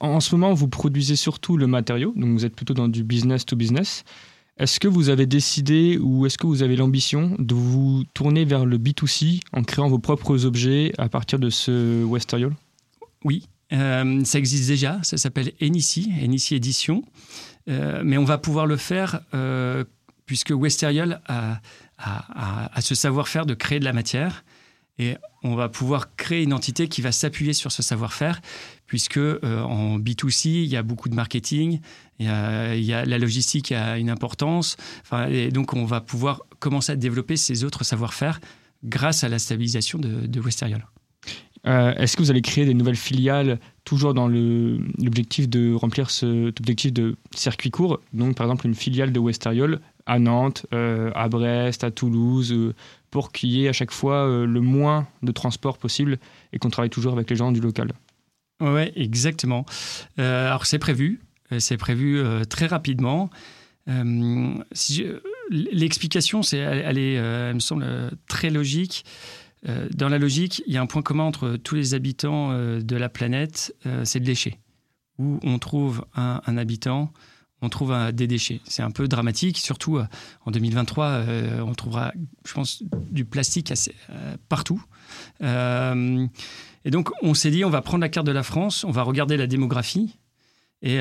en 0.00 0.20
ce 0.20 0.34
moment, 0.34 0.52
vous 0.54 0.68
produisez 0.68 1.16
surtout 1.16 1.56
le 1.56 1.66
matériau, 1.66 2.12
donc 2.16 2.30
vous 2.30 2.44
êtes 2.44 2.54
plutôt 2.54 2.74
dans 2.74 2.88
du 2.88 3.02
business 3.04 3.44
to 3.44 3.56
business. 3.56 4.04
Est-ce 4.58 4.80
que 4.80 4.88
vous 4.88 5.08
avez 5.08 5.26
décidé 5.26 5.98
ou 5.98 6.26
est-ce 6.26 6.36
que 6.36 6.46
vous 6.46 6.62
avez 6.62 6.76
l'ambition 6.76 7.34
de 7.38 7.54
vous 7.54 8.04
tourner 8.12 8.44
vers 8.44 8.66
le 8.66 8.78
B2C 8.78 9.40
en 9.52 9.62
créant 9.62 9.88
vos 9.88 9.98
propres 9.98 10.44
objets 10.44 10.92
à 10.98 11.08
partir 11.08 11.38
de 11.38 11.48
ce 11.48 12.04
Westeriol 12.04 12.54
Oui, 13.24 13.46
euh, 13.72 14.24
ça 14.24 14.38
existe 14.38 14.68
déjà, 14.68 15.00
ça 15.02 15.16
s'appelle 15.16 15.52
Enici, 15.62 16.12
Enici 16.22 16.54
Édition, 16.54 17.02
euh, 17.68 18.02
mais 18.04 18.18
on 18.18 18.24
va 18.24 18.36
pouvoir 18.36 18.66
le 18.66 18.76
faire 18.76 19.22
euh, 19.32 19.84
puisque 20.26 20.50
Westeriol 20.50 21.20
a, 21.26 21.60
à, 21.98 22.80
ce 22.80 22.94
savoir-faire 22.94 23.46
de 23.46 23.54
créer 23.54 23.80
de 23.80 23.84
la 23.84 23.92
matière. 23.92 24.44
Et 24.98 25.16
on 25.42 25.54
va 25.54 25.70
pouvoir 25.70 26.14
créer 26.16 26.42
une 26.42 26.52
entité 26.52 26.86
qui 26.86 27.00
va 27.00 27.12
s'appuyer 27.12 27.54
sur 27.54 27.72
ce 27.72 27.82
savoir-faire, 27.82 28.40
puisque 28.86 29.18
en 29.18 29.98
B2C, 29.98 30.48
il 30.48 30.66
y 30.66 30.76
a 30.76 30.82
beaucoup 30.82 31.08
de 31.08 31.14
marketing, 31.14 31.80
il 32.22 32.84
y 32.84 32.92
a, 32.92 33.04
la 33.04 33.18
logistique 33.18 33.72
a 33.72 33.98
une 33.98 34.10
importance. 34.10 34.76
Enfin, 35.02 35.28
et 35.28 35.50
donc, 35.50 35.74
on 35.74 35.84
va 35.84 36.00
pouvoir 36.00 36.42
commencer 36.58 36.92
à 36.92 36.96
développer 36.96 37.36
ces 37.36 37.64
autres 37.64 37.84
savoir-faire 37.84 38.40
grâce 38.84 39.24
à 39.24 39.28
la 39.28 39.38
stabilisation 39.38 39.98
de, 39.98 40.26
de 40.26 40.40
Westeriol. 40.40 40.84
Euh, 41.66 41.94
est-ce 41.94 42.16
que 42.16 42.22
vous 42.22 42.30
allez 42.30 42.42
créer 42.42 42.64
des 42.64 42.74
nouvelles 42.74 42.96
filiales 42.96 43.60
toujours 43.84 44.14
dans 44.14 44.26
l'objectif 44.28 45.48
de 45.48 45.74
remplir 45.74 46.10
cet 46.10 46.58
objectif 46.60 46.92
de 46.92 47.16
circuit 47.34 47.70
court? 47.70 48.00
Donc, 48.12 48.36
par 48.36 48.46
exemple, 48.46 48.66
une 48.66 48.74
filiale 48.74 49.12
de 49.12 49.20
Westeriol 49.20 49.80
à 50.06 50.18
Nantes, 50.18 50.66
euh, 50.74 51.12
à 51.14 51.28
Brest, 51.28 51.84
à 51.84 51.92
Toulouse, 51.92 52.52
euh, 52.52 52.74
pour 53.10 53.30
qu'il 53.30 53.50
y 53.50 53.64
ait 53.64 53.68
à 53.68 53.72
chaque 53.72 53.92
fois 53.92 54.26
le 54.26 54.60
moins 54.60 55.06
de 55.22 55.32
transport 55.32 55.78
possible 55.78 56.18
et 56.52 56.58
qu'on 56.58 56.70
travaille 56.70 56.90
toujours 56.90 57.12
avec 57.12 57.28
les 57.28 57.36
gens 57.36 57.52
du 57.52 57.60
local. 57.60 57.92
Oui, 58.60 58.90
exactement. 58.96 59.66
alors, 60.16 60.64
c'est 60.64 60.78
prévu. 60.78 61.20
C'est 61.58 61.76
prévu 61.76 62.22
très 62.48 62.66
rapidement. 62.66 63.30
L'explication, 65.50 66.40
elle, 66.52 66.98
est, 66.98 67.14
elle 67.14 67.54
me 67.54 67.60
semble 67.60 68.12
très 68.28 68.50
logique. 68.50 69.04
Euh, 69.68 69.88
dans 69.94 70.08
la 70.08 70.18
logique, 70.18 70.62
il 70.66 70.72
y 70.72 70.76
a 70.76 70.82
un 70.82 70.86
point 70.86 71.02
commun 71.02 71.24
entre 71.24 71.56
tous 71.56 71.74
les 71.74 71.94
habitants 71.94 72.50
euh, 72.50 72.80
de 72.80 72.96
la 72.96 73.08
planète, 73.08 73.74
euh, 73.86 74.04
c'est 74.04 74.18
le 74.18 74.24
déchet. 74.24 74.58
Où 75.18 75.38
on 75.44 75.58
trouve 75.58 76.04
un, 76.14 76.40
habitant, 76.56 77.12
on 77.60 77.68
trouve 77.68 77.94
des 78.12 78.26
déchets. 78.26 78.60
C'est 78.64 78.82
un 78.82 78.90
peu 78.90 79.06
dramatique, 79.06 79.58
surtout 79.58 80.00
en 80.46 80.50
2023, 80.50 81.24
on 81.60 81.74
trouvera, 81.74 82.12
je 82.44 82.52
pense, 82.54 82.82
du 83.10 83.24
plastique 83.24 83.72
partout. 84.48 84.82
et 85.40 86.90
donc, 86.90 87.10
on 87.22 87.34
s'est 87.34 87.50
dit, 87.50 87.64
on 87.64 87.70
va 87.70 87.82
prendre 87.82 88.00
la 88.00 88.08
carte 88.08 88.26
de 88.26 88.32
la 88.32 88.42
France, 88.42 88.84
on 88.84 88.90
va 88.90 89.02
regarder 89.02 89.36
la 89.36 89.46
démographie. 89.46 90.16
Et 90.82 90.98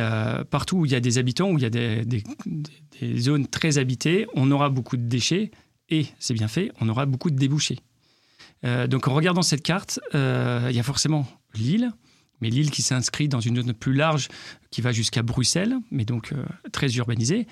partout 0.52 0.78
où 0.78 0.86
il 0.86 0.92
y 0.92 0.96
a 0.96 1.00
des 1.00 1.18
habitants, 1.18 1.50
où 1.50 1.58
il 1.58 1.64
y 1.64 1.66
a 1.66 1.70
des, 1.70 2.24
zones 3.18 3.48
très 3.48 3.80
habitées, 3.80 4.28
on 4.36 4.52
aura 4.52 4.70
beaucoup 4.70 4.96
de 4.96 5.02
déchets. 5.02 5.50
Et 5.90 6.06
c'est 6.20 6.34
bien 6.34 6.48
fait, 6.48 6.72
on 6.80 6.88
aura 6.88 7.06
beaucoup 7.06 7.32
de 7.32 7.36
débouchés. 7.36 7.80
Euh, 8.66 8.88
donc 8.88 9.08
en 9.08 9.14
regardant 9.14 9.42
cette 9.42 9.64
carte, 9.64 10.00
euh, 10.16 10.68
il 10.70 10.76
y 10.76 10.80
a 10.80 10.84
forcément 10.84 11.28
l'île, 11.54 11.92
mais 12.40 12.50
l'île 12.50 12.72
qui 12.72 12.82
s'inscrit 12.82 13.28
dans 13.28 13.40
une 13.40 13.58
zone 13.58 13.74
plus 13.74 13.94
large 13.94 14.30
qui 14.70 14.82
va 14.82 14.92
jusqu'à 14.92 15.24
Bruxelles, 15.24 15.76
mais 15.90 16.06
donc 16.06 16.32
euh, 16.32 16.44
très 16.72 16.90
urbanisée. 16.96 17.48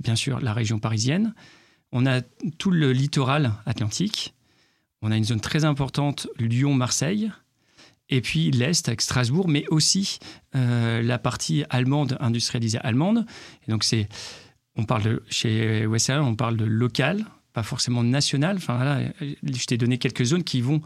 Bien 0.00 0.16
sûr, 0.16 0.40
la 0.40 0.52
région 0.52 0.78
parisienne. 0.78 1.34
On 1.92 2.06
a 2.06 2.20
tout 2.58 2.70
le 2.70 2.92
littoral 2.92 3.54
atlantique. 3.66 4.34
On 5.00 5.10
a 5.10 5.16
une 5.16 5.24
zone 5.24 5.40
très 5.40 5.64
importante, 5.64 6.28
Lyon-Marseille. 6.38 7.32
Et 8.12 8.20
puis 8.20 8.50
l'Est 8.50 8.88
avec 8.88 9.00
Strasbourg, 9.00 9.48
mais 9.48 9.64
aussi 9.68 10.18
la 10.52 11.18
partie 11.18 11.64
allemande, 11.70 12.18
industrialisée 12.20 12.78
allemande. 12.78 13.24
Donc 13.68 13.84
c'est, 13.84 14.06
on 14.76 14.84
parle 14.84 15.02
de, 15.02 15.22
chez 15.30 15.86
Western, 15.86 16.24
on 16.24 16.36
parle 16.36 16.56
de 16.58 16.66
local, 16.66 17.24
pas 17.52 17.62
forcément 17.62 18.04
nationale. 18.04 18.56
Enfin, 18.56 18.76
voilà, 18.76 19.00
je 19.20 19.64
t'ai 19.64 19.78
donné 19.78 19.98
quelques 19.98 20.24
zones 20.24 20.44
qui 20.44 20.60
vont 20.60 20.82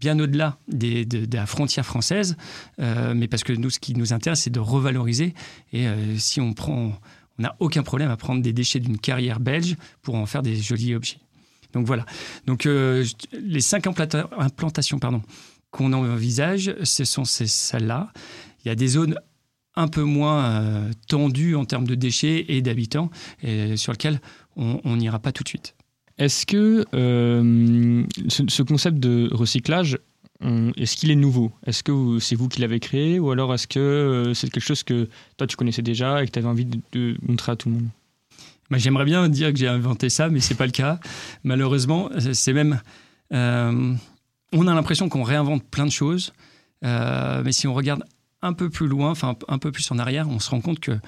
bien 0.00 0.18
au-delà 0.18 0.58
de, 0.68 1.26
la 1.34 1.46
frontière 1.46 1.84
française, 1.84 2.36
euh, 2.80 3.14
mais 3.14 3.28
parce 3.28 3.44
que 3.44 3.52
nous, 3.52 3.70
ce 3.70 3.78
qui 3.78 3.94
nous 3.94 4.12
intéresse, 4.12 4.42
c'est 4.42 4.50
de 4.50 4.60
revaloriser. 4.60 5.34
Et 5.72 5.86
euh, 5.86 6.16
si 6.18 6.40
on 6.40 6.52
prend, 6.52 6.98
on 7.38 7.42
n'a 7.42 7.56
aucun 7.58 7.82
problème 7.82 8.10
à 8.10 8.16
prendre 8.16 8.42
des 8.42 8.52
déchets 8.52 8.80
d'une 8.80 8.98
carrière 8.98 9.40
belge 9.40 9.76
pour 10.02 10.14
en 10.14 10.26
faire 10.26 10.42
des 10.42 10.56
jolis 10.56 10.94
objets. 10.94 11.18
Donc 11.72 11.86
voilà. 11.86 12.06
Donc 12.46 12.66
euh, 12.66 13.04
les 13.32 13.60
cinq 13.60 13.86
implantations, 13.86 14.98
pardon, 14.98 15.22
qu'on 15.70 15.92
envisage, 15.92 16.74
ce 16.82 17.04
sont 17.04 17.24
celles-là. 17.24 18.12
Il 18.64 18.68
y 18.68 18.70
a 18.70 18.74
des 18.74 18.88
zones 18.88 19.16
un 19.76 19.88
peu 19.88 20.02
moins 20.02 20.90
tendues 21.06 21.54
en 21.54 21.64
termes 21.64 21.86
de 21.86 21.94
déchets 21.94 22.46
et 22.48 22.62
d'habitants, 22.62 23.10
sur 23.76 23.92
lesquelles 23.92 24.20
on 24.56 24.96
n'ira 24.96 25.20
pas 25.20 25.30
tout 25.30 25.44
de 25.44 25.48
suite. 25.48 25.76
Est-ce 26.18 26.46
que 26.46 26.84
euh, 26.94 28.04
ce, 28.28 28.62
concept 28.62 28.98
de 28.98 29.28
recyclage, 29.32 29.98
est-ce 30.76 30.96
qu'il 30.96 31.12
est 31.12 31.16
nouveau? 31.16 31.52
Est-ce 31.64 31.84
que 31.84 32.18
c'est 32.18 32.34
vous 32.34 32.48
qui 32.48 32.60
l'avez 32.60 32.80
créé 32.80 33.20
ou 33.20 33.30
alors 33.30 33.54
est-ce 33.54 33.68
que 33.68 33.78
euh, 33.78 34.34
c'est 34.34 34.50
quelque 34.50 34.62
chose 34.62 34.82
que 34.82 35.08
toi 35.36 35.46
tu 35.46 35.56
connaissais 35.56 35.82
déjà 35.82 36.22
et 36.22 36.26
que 36.26 36.32
tu 36.32 36.38
avais 36.40 36.48
envie 36.48 36.66
de, 36.66 37.16
montrer 37.22 37.52
à 37.52 37.56
tout 37.56 37.68
le 37.68 37.76
monde? 37.76 37.88
Bah, 38.68 38.78
J'aimerais 38.78 39.04
bien 39.04 39.28
dire 39.28 39.52
que 39.52 39.58
j'ai 39.58 39.68
inventé 39.68 40.08
ça, 40.08 40.28
mais 40.28 40.40
c'est 40.40 40.56
pas 40.56 40.66
le 40.66 40.72
cas. 40.72 40.98
Malheureusement, 41.44 42.10
c'est 42.32 42.52
même. 42.52 42.80
Euh, 43.32 43.94
on 44.52 44.66
a 44.66 44.74
l'impression 44.74 45.08
qu'on 45.08 45.22
réinvente 45.22 45.64
plein 45.64 45.86
de 45.86 45.90
choses, 45.90 46.32
mais 46.82 47.52
si 47.52 47.66
on 47.66 47.74
regarde 47.74 48.04
un 48.40 48.52
peu 48.52 48.70
plus 48.70 48.86
loin, 48.86 49.10
enfin 49.10 49.36
un 49.48 49.58
peu 49.58 49.72
plus 49.72 49.90
en 49.90 49.98
arrière, 49.98 50.28
on 50.28 50.38
se 50.38 50.50
rend 50.50 50.60
compte 50.60 50.80
que 50.80 50.98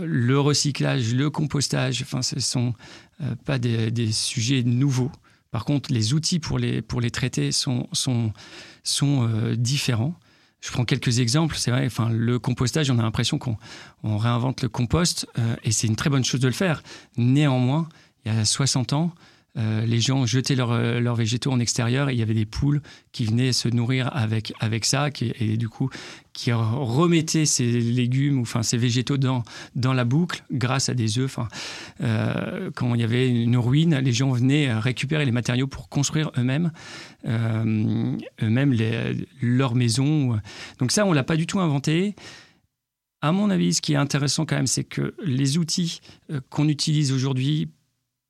le 0.00 0.38
recyclage, 0.38 1.14
le 1.14 1.30
compostage, 1.30 2.02
enfin, 2.02 2.22
ce 2.22 2.40
sont 2.40 2.74
euh, 3.22 3.34
pas 3.44 3.58
des, 3.58 4.12
sujets 4.12 4.62
nouveaux. 4.62 5.10
Par 5.50 5.64
contre, 5.64 5.92
les 5.92 6.12
outils 6.12 6.38
pour 6.38 6.58
les, 6.58 6.82
pour 6.82 7.00
les 7.00 7.10
traiter 7.10 7.52
sont, 7.52 7.88
sont, 7.92 8.32
sont 8.82 9.28
euh, 9.28 9.56
différents. 9.56 10.14
Je 10.60 10.70
prends 10.72 10.84
quelques 10.84 11.20
exemples. 11.20 11.56
C'est 11.56 11.70
vrai, 11.70 11.86
enfin, 11.86 12.08
le 12.10 12.38
compostage, 12.38 12.90
on 12.90 12.98
a 12.98 13.02
l'impression 13.02 13.38
qu'on 13.38 13.56
on 14.02 14.18
réinvente 14.18 14.62
le 14.62 14.68
compost 14.68 15.28
euh, 15.38 15.54
et 15.62 15.70
c'est 15.70 15.86
une 15.86 15.96
très 15.96 16.10
bonne 16.10 16.24
chose 16.24 16.40
de 16.40 16.48
le 16.48 16.52
faire. 16.52 16.82
Néanmoins, 17.16 17.88
il 18.24 18.34
y 18.34 18.36
a 18.36 18.44
60 18.44 18.92
ans, 18.92 19.14
euh, 19.58 19.86
les 19.86 20.00
gens 20.00 20.26
jetaient 20.26 20.58
euh, 20.58 21.00
leurs 21.00 21.14
végétaux 21.14 21.50
en 21.50 21.58
extérieur 21.60 22.10
et 22.10 22.12
il 22.12 22.18
y 22.18 22.22
avait 22.22 22.34
des 22.34 22.44
poules 22.44 22.82
qui 23.12 23.24
venaient 23.24 23.52
se 23.52 23.68
nourrir 23.68 24.10
avec, 24.14 24.52
ça 24.84 25.08
et 25.20 25.56
du 25.56 25.68
coup 25.68 25.88
qui 26.32 26.52
remettaient 26.52 27.46
ces 27.46 27.80
légumes 27.80 28.38
ou 28.38 28.42
enfin 28.42 28.62
ces 28.62 28.76
végétaux 28.76 29.16
dans, 29.16 29.42
dans 29.74 29.94
la 29.94 30.04
boucle 30.04 30.44
grâce 30.50 30.90
à 30.90 30.94
des 30.94 31.18
œufs. 31.18 31.38
Euh, 32.02 32.70
quand 32.74 32.94
il 32.94 33.00
y 33.00 33.04
avait 33.04 33.28
une 33.28 33.56
ruine, 33.56 33.96
les 33.98 34.12
gens 34.12 34.30
venaient 34.32 34.74
récupérer 34.74 35.24
les 35.24 35.32
matériaux 35.32 35.66
pour 35.66 35.88
construire 35.88 36.30
eux-mêmes 36.36 36.72
leur 39.40 39.74
maison. 39.74 40.38
Donc 40.78 40.92
ça, 40.92 41.06
on 41.06 41.12
l'a 41.12 41.24
pas 41.24 41.36
du 41.36 41.46
tout 41.46 41.60
inventé. 41.60 42.14
À 43.22 43.32
mon 43.32 43.48
avis, 43.48 43.72
ce 43.72 43.80
qui 43.80 43.94
est 43.94 43.96
intéressant 43.96 44.44
quand 44.44 44.56
même, 44.56 44.66
c'est 44.66 44.84
que 44.84 45.14
les 45.24 45.56
outils 45.56 46.00
qu'on 46.50 46.68
utilise 46.68 47.12
aujourd'hui 47.12 47.70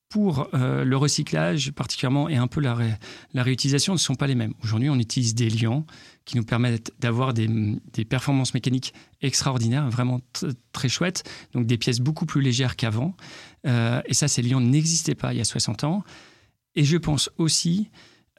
pour 0.09 0.49
euh, 0.55 0.85
le 0.85 0.97
recyclage 0.97 1.73
particulièrement 1.73 2.29
et 2.29 2.37
un 2.37 2.47
peu 2.47 2.61
la, 2.61 2.77
réutilisation 3.35 3.93
ne 3.93 3.99
sont 3.99 4.15
pas 4.15 4.27
les 4.27 4.35
mêmes. 4.35 4.55
Aujourd'hui, 4.63 4.89
on 4.89 4.99
utilise 4.99 5.35
des 5.35 5.51
liants 5.51 5.85
qui 6.25 6.37
nous 6.37 6.45
permettent 6.45 6.93
d'avoir 7.01 7.35
des, 7.35 7.49
performances 8.09 8.55
mécaniques 8.55 8.95
extraordinaires, 9.21 9.89
vraiment 9.91 10.21
très 10.73 10.89
chouettes, 10.89 11.25
donc 11.53 11.67
des 11.67 11.79
pièces 11.79 12.01
beaucoup 12.01 12.27
plus 12.27 12.41
légères 12.41 12.77
qu'avant. 12.77 13.17
Euh, 13.67 14.01
et 14.07 14.15
ça, 14.15 14.29
ces 14.29 14.43
liants 14.43 14.61
n'existaient 14.61 15.15
pas 15.15 15.33
il 15.35 15.39
y 15.39 15.41
a 15.41 15.45
60 15.45 15.85
ans. 15.85 16.05
Et 16.75 16.85
je 16.85 16.97
pense 16.97 17.31
aussi 17.39 17.91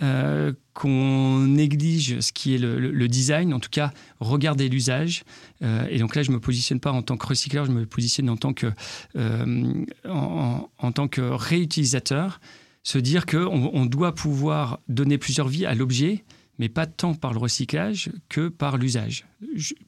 euh, 0.04 0.54
qu'on 0.76 1.40
néglige 1.40 2.20
ce 2.20 2.32
qui 2.32 2.54
est 2.54 2.60
le, 2.60 3.08
design, 3.08 3.52
en 3.52 3.60
tout 3.60 3.72
cas 3.72 3.92
regarder 4.20 4.70
l'usage. 4.70 5.24
Euh, 5.64 5.88
et 5.90 5.98
donc 5.98 6.16
là, 6.16 6.22
je 6.22 6.32
me 6.32 6.40
positionne 6.40 6.80
pas 6.80 6.92
en 6.92 7.02
tant 7.02 7.18
que 7.18 7.26
recycleur, 7.26 7.66
je 7.66 7.72
me 7.72 7.86
positionne 7.88 8.30
en 8.30 8.38
tant 8.38 8.54
que, 8.54 8.68
euh, 9.16 9.86
en, 10.08 10.92
tant 10.92 11.08
que 11.08 11.22
réutilisateur. 11.22 12.40
Se 12.84 13.00
dire 13.00 13.26
qu'on 13.26 13.72
on 13.74 13.86
doit 13.88 14.14
pouvoir 14.14 14.80
donner 14.88 15.18
plusieurs 15.18 15.48
vies 15.48 15.66
à 15.66 15.74
l'objet, 15.74 16.26
mais 16.60 16.70
pas 16.70 16.86
tant 16.86 17.16
par 17.16 17.34
le 17.34 17.40
recyclage 17.40 18.12
que 18.30 18.50
par 18.50 18.78
l'usage. 18.78 19.26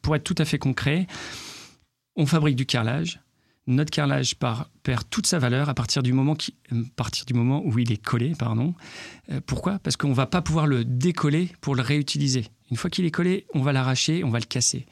Pour 0.02 0.16
être 0.16 0.24
tout 0.24 0.36
à 0.40 0.46
fait 0.46 0.58
concret, 0.58 1.06
on 2.16 2.26
fabrique 2.26 2.56
du 2.56 2.66
carrelage, 2.66 3.22
notre 3.70 3.92
carrelage 3.92 4.36
perd 4.36 5.10
toute 5.10 5.28
sa 5.28 5.40
valeur 5.40 5.70
à 5.70 5.74
partir 5.74 6.04
du 6.04 6.12
moment, 6.12 6.36
moment 7.34 7.62
où 7.66 7.80
il 7.80 7.92
est 7.92 8.04
collé. 8.04 8.34
Euh, 9.32 9.40
pourquoi? 9.46 9.80
Parce 9.80 9.96
qu'on 9.96 10.10
ne 10.10 10.14
va 10.14 10.26
pas 10.26 10.42
pouvoir 10.42 10.68
le 10.68 10.84
décoller 10.84 11.52
pour 11.62 11.76
le 11.76 11.82
réutiliser. 11.82 12.48
Une 12.72 12.78
fois 12.78 12.90
qu'il 12.90 13.06
est 13.06 13.12
collé, 13.12 13.46
on 13.54 13.62
va 13.62 13.72
l'arracher, 13.72 14.24
on 14.24 14.30
va 14.30 14.40
le 14.40 14.46
casser. 14.46 14.86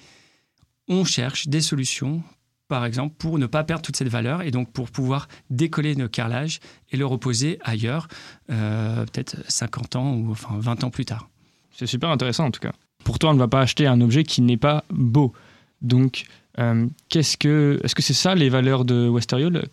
On 0.88 1.04
cherche 1.04 1.48
des 1.48 1.62
solutions, 1.62 2.24
par 2.68 2.86
exemple, 2.86 3.16
pour 3.18 3.40
ne 3.40 3.48
pas 3.48 3.64
perdre 3.64 3.82
toute 3.82 3.98
cette 3.98 4.08
valeur 4.08 4.42
et 4.42 4.52
donc 4.52 4.72
pour 4.72 4.90
pouvoir 4.90 5.28
décoller 5.50 5.96
nos 5.96 6.08
carrelage 6.08 6.60
et 6.92 6.98
le 6.98 7.06
reposer 7.06 7.60
ailleurs, 7.64 8.08
euh, 8.52 9.06
peut-être 9.06 9.38
50 9.48 9.96
ans 9.96 10.14
ou 10.14 10.32
enfin 10.32 10.56
20 10.60 10.84
ans 10.84 10.90
plus 10.90 11.06
tard. 11.06 11.30
C'est 11.72 11.88
super 11.88 12.10
intéressant 12.10 12.46
en 12.46 12.52
tout 12.52 12.62
cas. 12.62 12.74
Pourtant, 13.04 13.32
on 13.32 13.34
ne 13.34 13.40
va 13.40 13.48
pas 13.48 13.62
acheter 13.62 13.88
un 13.88 14.02
objet 14.02 14.24
qui 14.24 14.42
n'est 14.42 14.58
pas 14.58 14.84
beau. 14.90 15.34
Donc, 15.82 16.26
euh, 16.60 16.88
qu'est-ce 17.10 17.38
que, 17.38 17.80
est-ce 17.84 17.96
que 17.96 18.02
c'est 18.02 18.14
ça 18.14 18.36
les 18.36 18.50
valeurs 18.50 18.86
de 18.86 19.08
Westeriol 19.08 19.66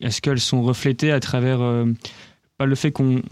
Est-ce 0.00 0.20
qu'elles 0.20 0.40
sont 0.40 0.62
reflétées 0.62 1.12
à 1.12 1.20
travers 1.20 1.60
euh, 1.60 1.86
pas 2.58 2.66
le 2.66 2.74
fait 2.74 2.92
qu'on 2.92 3.22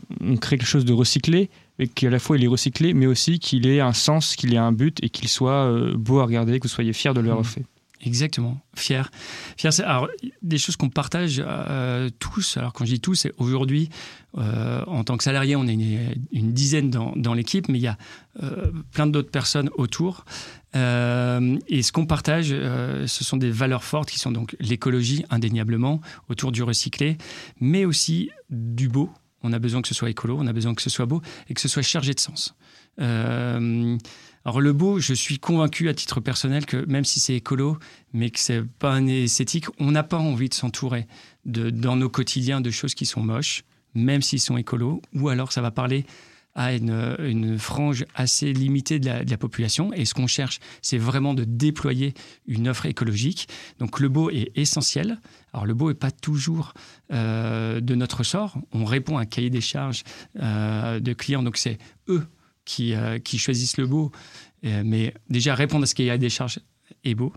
crée 0.41 0.59
quelque 0.59 0.67
chose 0.67 0.85
de 0.85 0.93
recyclé, 0.93 1.51
mais 1.79 1.87
qu'à 1.87 2.11
la 2.11 2.19
fois 2.19 2.37
il 2.37 2.45
est 2.45 2.49
recyclé, 2.49 2.95
mais 2.95 3.07
aussi 3.07 3.39
qu'il 3.39 3.67
ait 3.67 3.81
un 3.81 3.93
sens, 3.93 4.37
qu'il 4.37 4.55
ait 4.55 4.59
un 4.59 4.73
but 4.73 5.03
et 5.03 5.09
qu'il 5.09 5.29
soit 5.29 5.67
euh, 5.67 5.95
beau 5.97 6.21
à 6.21 6.25
regarder, 6.25 6.59
que 6.59 6.65
vous 6.65 6.75
soyez 6.75 6.93
fier 6.93 7.15
de 7.15 7.21
le 7.21 7.31
avoir 7.31 7.45
mmh. 7.45 7.49
fait 7.49 7.65
Exactement, 8.05 8.61
fier. 8.77 9.11
Fier, 9.57 9.71
alors 9.85 10.09
des 10.43 10.59
choses 10.59 10.77
qu'on 10.77 10.91
partage 10.91 11.43
euh, 11.45 12.11
tous. 12.19 12.59
Alors 12.59 12.75
quand 12.75 12.85
je 12.85 12.93
dis 12.93 13.01
tous, 13.01 13.15
c'est 13.15 13.33
aujourd'hui, 13.39 13.89
euh, 14.37 14.85
en 14.87 15.05
tant 15.05 15.17
que 15.17 15.25
salarié, 15.25 15.57
on 15.57 15.67
est 15.67 15.73
une, 16.33 16.53
dizaine 16.53 16.91
dans, 16.91 17.13
dans 17.17 17.33
l'équipe, 17.33 17.69
mais 17.69 17.79
il 17.79 17.83
y 17.83 17.87
a 17.87 17.97
euh, 18.43 18.71
plein 18.93 19.07
d'autres 19.07 19.31
personnes 19.31 19.71
autour. 19.77 20.27
Et 20.75 21.83
ce 21.83 21.93
qu'on 21.93 22.07
partage, 22.07 22.49
ce 22.49 23.25
sont 23.25 23.37
des 23.37 23.51
valeurs 23.51 23.85
fortes 23.85 24.11
qui 24.11 24.19
sont 24.19 24.33
donc 24.33 24.57
l'écologie, 24.61 25.25
indéniablement, 25.31 26.01
autour 26.29 26.53
du 26.53 26.63
recyclé, 26.63 27.17
mais 27.61 27.85
aussi 27.85 28.31
du 28.51 28.89
beau. 28.89 29.11
On 29.43 29.53
a 29.53 29.59
besoin 29.59 29.83
que 29.83 29.89
ce 29.89 29.95
soit 29.95 30.11
écolo, 30.11 30.37
on 30.39 30.47
a 30.47 30.53
besoin 30.53 30.75
que 30.75 30.83
ce 30.83 30.91
soit 30.91 31.07
beau 31.07 31.23
et 31.49 31.55
que 31.55 31.61
ce 31.61 31.69
soit 31.69 31.83
chargé 31.83 32.15
de 32.15 32.21
sens. 32.21 32.55
Alors 32.99 34.61
le 34.61 34.73
beau, 34.73 34.99
je 34.99 35.15
suis 35.15 35.39
convaincu 35.39 35.89
à 35.89 35.95
titre 35.95 36.21
personnel 36.21 36.67
que 36.67 36.85
même 36.87 37.05
si 37.05 37.21
c'est 37.21 37.35
écolo, 37.35 37.79
mais 38.13 38.31
que 38.31 38.41
c'est 38.41 38.63
pas 38.63 38.93
un 38.93 39.07
esthétique, 39.07 39.67
on 39.79 39.91
n'a 39.91 40.03
pas 40.03 40.19
envie 40.19 40.49
de 40.49 40.55
s'entourer 40.55 41.07
dans 41.45 41.97
nos 41.97 42.09
quotidiens 42.09 42.61
de 42.61 42.71
choses 42.71 42.95
qui 42.95 43.07
sont 43.07 43.23
moches, 43.23 43.65
même 43.95 44.23
s'ils 44.23 44.41
sont 44.41 44.57
écolos, 44.57 45.01
ou 45.15 45.29
alors 45.29 45.53
ça 45.53 45.61
va 45.63 45.71
parler 45.71 46.05
à 46.55 46.73
une, 46.73 47.59
frange 47.59 48.05
assez 48.15 48.53
limitée 48.53 48.99
de 48.99 49.07
la, 49.07 49.37
population. 49.37 49.93
Et 49.93 50.05
ce 50.05 50.15
qu'on 50.15 50.27
cherche, 50.27 50.61
c'est 50.83 50.99
vraiment 50.99 51.35
de 51.35 51.45
déployer 51.45 52.15
une 52.47 52.69
offre 52.69 52.87
écologique. 52.87 53.49
Donc 53.79 54.01
le 54.01 54.09
beau 54.09 54.31
est 54.31 54.53
essentiel. 54.55 55.19
Alors 55.53 55.67
le 55.67 55.75
beau 55.75 55.89
n'est 55.89 55.95
pas 55.95 56.11
toujours 56.11 56.75
euh, 57.13 57.81
de 57.81 57.95
notre 57.95 58.23
sort. 58.23 58.57
On 58.73 58.85
répond 58.85 59.19
à 59.19 59.23
un 59.23 59.27
cahier 59.27 59.51
des 59.51 59.61
charges 59.61 60.05
euh, 60.41 61.01
de 61.01 61.13
clients, 61.13 61.43
donc 61.43 61.57
c'est 61.57 61.79
eux 62.09 62.25
euh, 62.81 63.19
qui, 63.19 63.39
choisissent 63.39 63.77
le 63.77 63.87
beau. 63.87 64.13
Mais 64.63 65.13
déjà, 65.29 65.55
répondre 65.55 65.83
à 65.83 65.87
ce 65.87 66.09
a 66.09 66.17
des 66.17 66.31
charges 66.31 66.59
est 67.05 67.15
beau. 67.15 67.33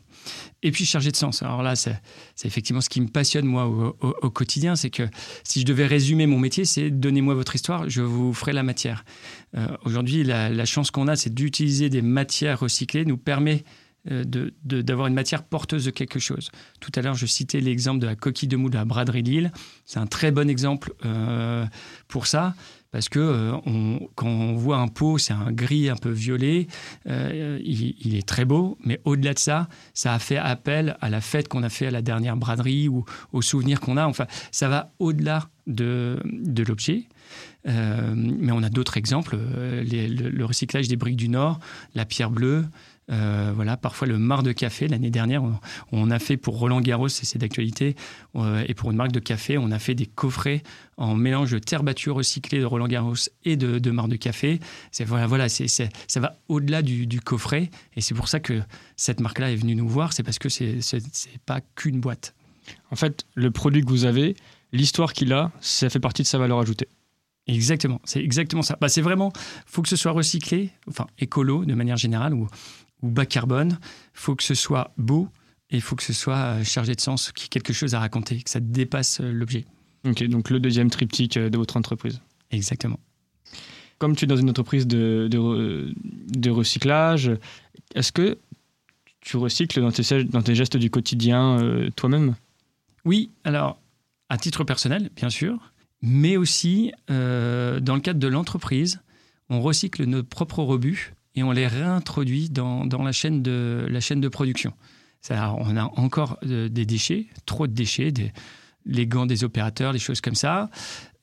Et 0.63 0.71
puis 0.71 0.85
chargé 0.85 1.11
de 1.11 1.15
sens. 1.15 1.43
Alors 1.43 1.63
là, 1.63 1.75
c'est 1.75 1.99
effectivement 2.43 2.81
ce 2.81 2.89
qui 2.89 3.01
me 3.01 3.07
passionne, 3.07 3.45
moi, 3.45 3.65
au, 3.67 4.29
quotidien. 4.29 4.75
C'est 4.75 4.89
que 4.89 5.03
si 5.43 5.61
je 5.61 5.65
devais 5.65 5.85
résumer 5.85 6.27
mon 6.27 6.39
métier, 6.39 6.65
c'est 6.65 6.89
donnez-moi 6.89 7.33
votre 7.35 7.55
histoire, 7.55 7.89
je 7.89 8.01
vous 8.01 8.33
ferai 8.33 8.53
la 8.53 8.63
matière. 8.63 9.05
Euh, 9.55 9.67
aujourd'hui, 9.85 10.23
la, 10.23 10.65
chance 10.65 10.91
qu'on 10.91 11.07
a, 11.07 11.15
c'est 11.15 11.33
d'utiliser 11.33 11.89
des 11.89 12.01
matières 12.01 12.59
recyclées, 12.59 13.05
nous 13.05 13.17
permet 13.17 13.63
d'avoir 14.63 15.07
une 15.07 15.13
matière 15.13 15.43
porteuse 15.43 15.83
de 15.83 15.91
quelque 15.91 16.17
chose. 16.17 16.49
Tout 16.79 16.91
à 16.95 17.01
l'heure, 17.01 17.15
je 17.15 17.25
citais 17.25 17.59
l'exemple 17.59 17.99
de 17.99 18.05
la 18.05 18.15
coquille 18.15 18.47
de 18.47 18.55
moule 18.55 18.71
la 18.71 18.85
braderie 18.85 19.21
Lille. 19.21 19.51
C'est 19.83 19.99
un 19.99 20.07
très 20.07 20.31
bon 20.31 20.49
exemple 20.49 20.93
pour 22.07 22.25
ça 22.25 22.55
parce 22.91 23.09
que 23.09 23.19
euh, 23.19 23.99
quand 24.15 24.27
on 24.27 24.55
voit 24.55 24.77
un 24.77 24.87
pot, 24.87 25.17
c'est 25.17 25.33
un 25.33 25.51
gris 25.51 25.89
un 25.89 25.95
peu 25.95 26.09
violet, 26.09 26.67
euh, 27.07 27.59
il, 27.63 28.15
est 28.15 28.27
très 28.27 28.45
beau, 28.45 28.77
mais 28.83 28.99
au-delà 29.03 29.33
de 29.33 29.39
ça, 29.39 29.67
ça 29.93 30.13
a 30.13 30.19
fait 30.19 30.37
appel 30.37 30.97
à 31.01 31.09
la 31.09 31.21
fête 31.21 31.47
qu'on 31.47 31.63
a 31.63 31.69
fait 31.69 31.87
à 31.87 31.91
la 31.91 32.01
dernière 32.01 32.37
braderie 32.37 32.87
ou 32.87 33.05
aux 33.33 33.41
souvenirs 33.41 33.79
qu'on 33.79 33.97
a. 33.97 34.05
Enfin, 34.05 34.27
ça 34.51 34.69
va 34.69 34.93
au-delà 34.99 35.49
de, 35.67 36.21
l'objet. 36.67 37.03
Euh, 37.67 38.13
mais 38.15 38.53
on 38.53 38.63
a 38.63 38.69
d'autres 38.69 38.95
exemples, 38.97 39.37
le, 39.37 39.83
le, 39.83 40.45
recyclage 40.45 40.87
des 40.87 40.95
briques 40.95 41.17
du 41.17 41.27
Nord, 41.27 41.59
la 41.93 42.05
pierre 42.05 42.31
bleue, 42.31 42.63
euh, 43.09 43.53
voilà, 43.55 43.77
parfois 43.77 44.07
le 44.07 44.17
marc 44.17 44.43
de 44.43 44.51
café. 44.51 44.87
L'année 44.87 45.09
dernière, 45.09 45.43
on, 45.91 46.11
a 46.11 46.19
fait 46.19 46.37
pour 46.37 46.59
Roland 46.59 46.81
Garros, 46.81 47.07
c'est 47.07 47.37
d'actualité, 47.37 47.95
euh, 48.35 48.63
et 48.67 48.73
pour 48.73 48.91
une 48.91 48.97
marque 48.97 49.11
de 49.11 49.19
café, 49.19 49.57
on 49.57 49.71
a 49.71 49.79
fait 49.79 49.95
des 49.95 50.05
coffrets 50.05 50.61
en 50.97 51.15
mélange 51.15 51.51
de 51.51 51.59
terre 51.59 51.83
battue 51.83 52.09
recyclée 52.09 52.59
de 52.59 52.65
Roland 52.65 52.87
Garros 52.87 53.15
et 53.45 53.55
de, 53.55 53.79
de 53.79 54.07
de 54.07 54.15
café. 54.15 54.59
C'est 54.91 55.05
voilà, 55.05 55.27
voilà, 55.27 55.49
c'est, 55.49 55.67
ça 55.67 56.19
va 56.19 56.37
au-delà 56.49 56.81
du, 56.81 57.19
coffret, 57.21 57.69
et 57.95 58.01
c'est 58.01 58.13
pour 58.13 58.27
ça 58.27 58.39
que 58.39 58.61
cette 58.95 59.19
marque-là 59.19 59.51
est 59.51 59.55
venue 59.55 59.75
nous 59.75 59.87
voir. 59.87 60.13
C'est 60.13 60.23
parce 60.23 60.39
que 60.39 60.49
c'est, 60.49 60.81
c'est, 60.81 61.01
pas 61.45 61.61
qu'une 61.75 61.99
boîte. 61.99 62.35
En 62.91 62.95
fait, 62.95 63.25
le 63.35 63.51
produit 63.51 63.81
que 63.81 63.89
vous 63.89 64.05
avez, 64.05 64.35
l'histoire 64.73 65.13
qu'il 65.13 65.31
a, 65.33 65.51
ça 65.61 65.89
fait 65.89 65.99
partie 65.99 66.23
de 66.23 66.27
sa 66.27 66.37
valeur 66.37 66.59
ajoutée. 66.59 66.87
Exactement, 67.47 68.01
c'est 68.03 68.19
exactement 68.21 68.61
ça. 68.61 68.77
Bah, 68.79 68.89
c'est 68.89 69.01
vraiment, 69.01 69.31
faut 69.65 69.81
que 69.81 69.87
ce 69.87 69.95
soit 69.95 70.11
recyclé, 70.11 70.71
enfin 70.89 71.07
écolo 71.17 71.63
de 71.63 71.73
manière 71.73 71.95
générale, 71.95 72.33
ou 72.33 72.47
ou 73.01 73.09
bas 73.09 73.25
carbone, 73.25 73.79
il 73.81 74.19
faut 74.19 74.35
que 74.35 74.43
ce 74.43 74.55
soit 74.55 74.93
beau 74.97 75.29
et 75.69 75.75
il 75.75 75.81
faut 75.81 75.95
que 75.95 76.03
ce 76.03 76.13
soit 76.13 76.37
euh, 76.37 76.63
chargé 76.63 76.95
de 76.95 77.01
sens, 77.01 77.31
qu'il 77.31 77.43
y 77.43 77.45
ait 77.45 77.49
quelque 77.49 77.73
chose 77.73 77.93
à 77.93 77.99
raconter, 77.99 78.41
que 78.41 78.49
ça 78.49 78.59
dépasse 78.59 79.19
euh, 79.21 79.31
l'objet. 79.31 79.65
Ok, 80.05 80.23
donc 80.23 80.49
le 80.49 80.59
deuxième 80.59 80.89
triptyque 80.89 81.37
euh, 81.37 81.49
de 81.49 81.57
votre 81.57 81.77
entreprise. 81.77 82.21
Exactement. 82.51 82.99
Comme 83.97 84.15
tu 84.15 84.25
es 84.25 84.27
dans 84.27 84.37
une 84.37 84.49
entreprise 84.49 84.87
de, 84.87 85.27
de, 85.27 86.49
recyclage, 86.51 87.31
est-ce 87.95 88.11
que 88.11 88.37
tu 89.21 89.37
recycles 89.37 89.81
dans 89.81 89.91
tes, 89.91 90.23
dans 90.23 90.43
tes 90.43 90.53
gestes 90.53 90.77
du 90.77 90.91
quotidien 90.91 91.89
toi-même? 91.95 92.35
Oui, 93.05 93.31
alors 93.43 93.79
à 94.29 94.37
titre 94.37 94.63
personnel, 94.63 95.09
bien 95.15 95.31
sûr, 95.31 95.73
mais 96.03 96.37
aussi 96.37 96.91
dans 97.07 97.95
le 97.95 97.99
cadre 97.99 98.19
de 98.19 98.27
l'entreprise, 98.27 99.01
on 99.49 99.61
recycle 99.61 100.05
nos 100.05 100.21
propres 100.21 100.61
rebuts 100.61 101.15
et 101.37 101.43
on 101.43 101.51
les 101.51 101.67
réintroduit 101.67 102.49
dans, 102.49 102.85
dans 102.85 103.03
la, 103.03 103.11
chaîne 103.11 103.43
de, 103.43 103.85
la 103.89 103.99
chaîne 103.99 104.19
de 104.19 104.27
production. 104.27 104.73
on 105.29 105.77
a 105.77 105.83
encore 105.95 106.39
euh, 106.45 106.67
des 106.67 106.85
déchets, 106.85 107.27
trop 107.45 107.67
de 107.67 107.73
déchets, 107.73 108.11
les 108.85 109.05
gants 109.05 109.27
des 109.27 109.43
opérateurs, 109.43 109.93
les 109.93 109.99
choses 109.99 110.19
comme 110.19 110.35
ça. 110.35 110.69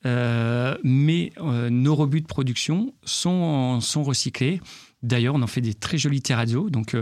Euh, 0.05 0.77
mais 0.83 1.33
euh, 1.37 1.69
nos 1.69 1.95
rebuts 1.95 2.21
de 2.21 2.27
production 2.27 2.93
sont, 3.03 3.81
sont 3.81 4.03
recyclés. 4.03 4.61
D'ailleurs, 5.03 5.35
on 5.35 5.41
en 5.41 5.47
fait 5.47 5.61
des 5.61 5.73
très 5.73 5.97
jolis 5.97 6.21
terrazzo. 6.21 6.69
Donc, 6.69 6.95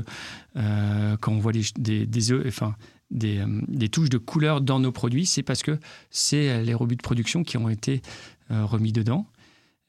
quand 0.56 1.32
on 1.32 1.38
voit 1.38 1.52
des, 1.52 1.64
des, 1.78 2.08
des, 2.08 2.48
enfin, 2.48 2.76
des, 3.12 3.44
des, 3.68 3.90
touches 3.90 4.10
de 4.10 4.18
couleur 4.18 4.60
dans 4.60 4.80
nos 4.80 4.92
produits, 4.92 5.28
c'est 5.28 5.44
parce 5.44 5.62
que 5.62 5.80
c'est 6.10 6.64
les 6.64 6.74
rebuts 6.74 6.96
de 6.96 7.02
production 7.02 7.44
qui 7.44 7.58
ont 7.58 7.70
été 7.70 8.02
remis 8.50 8.92
dedans. 8.92 9.28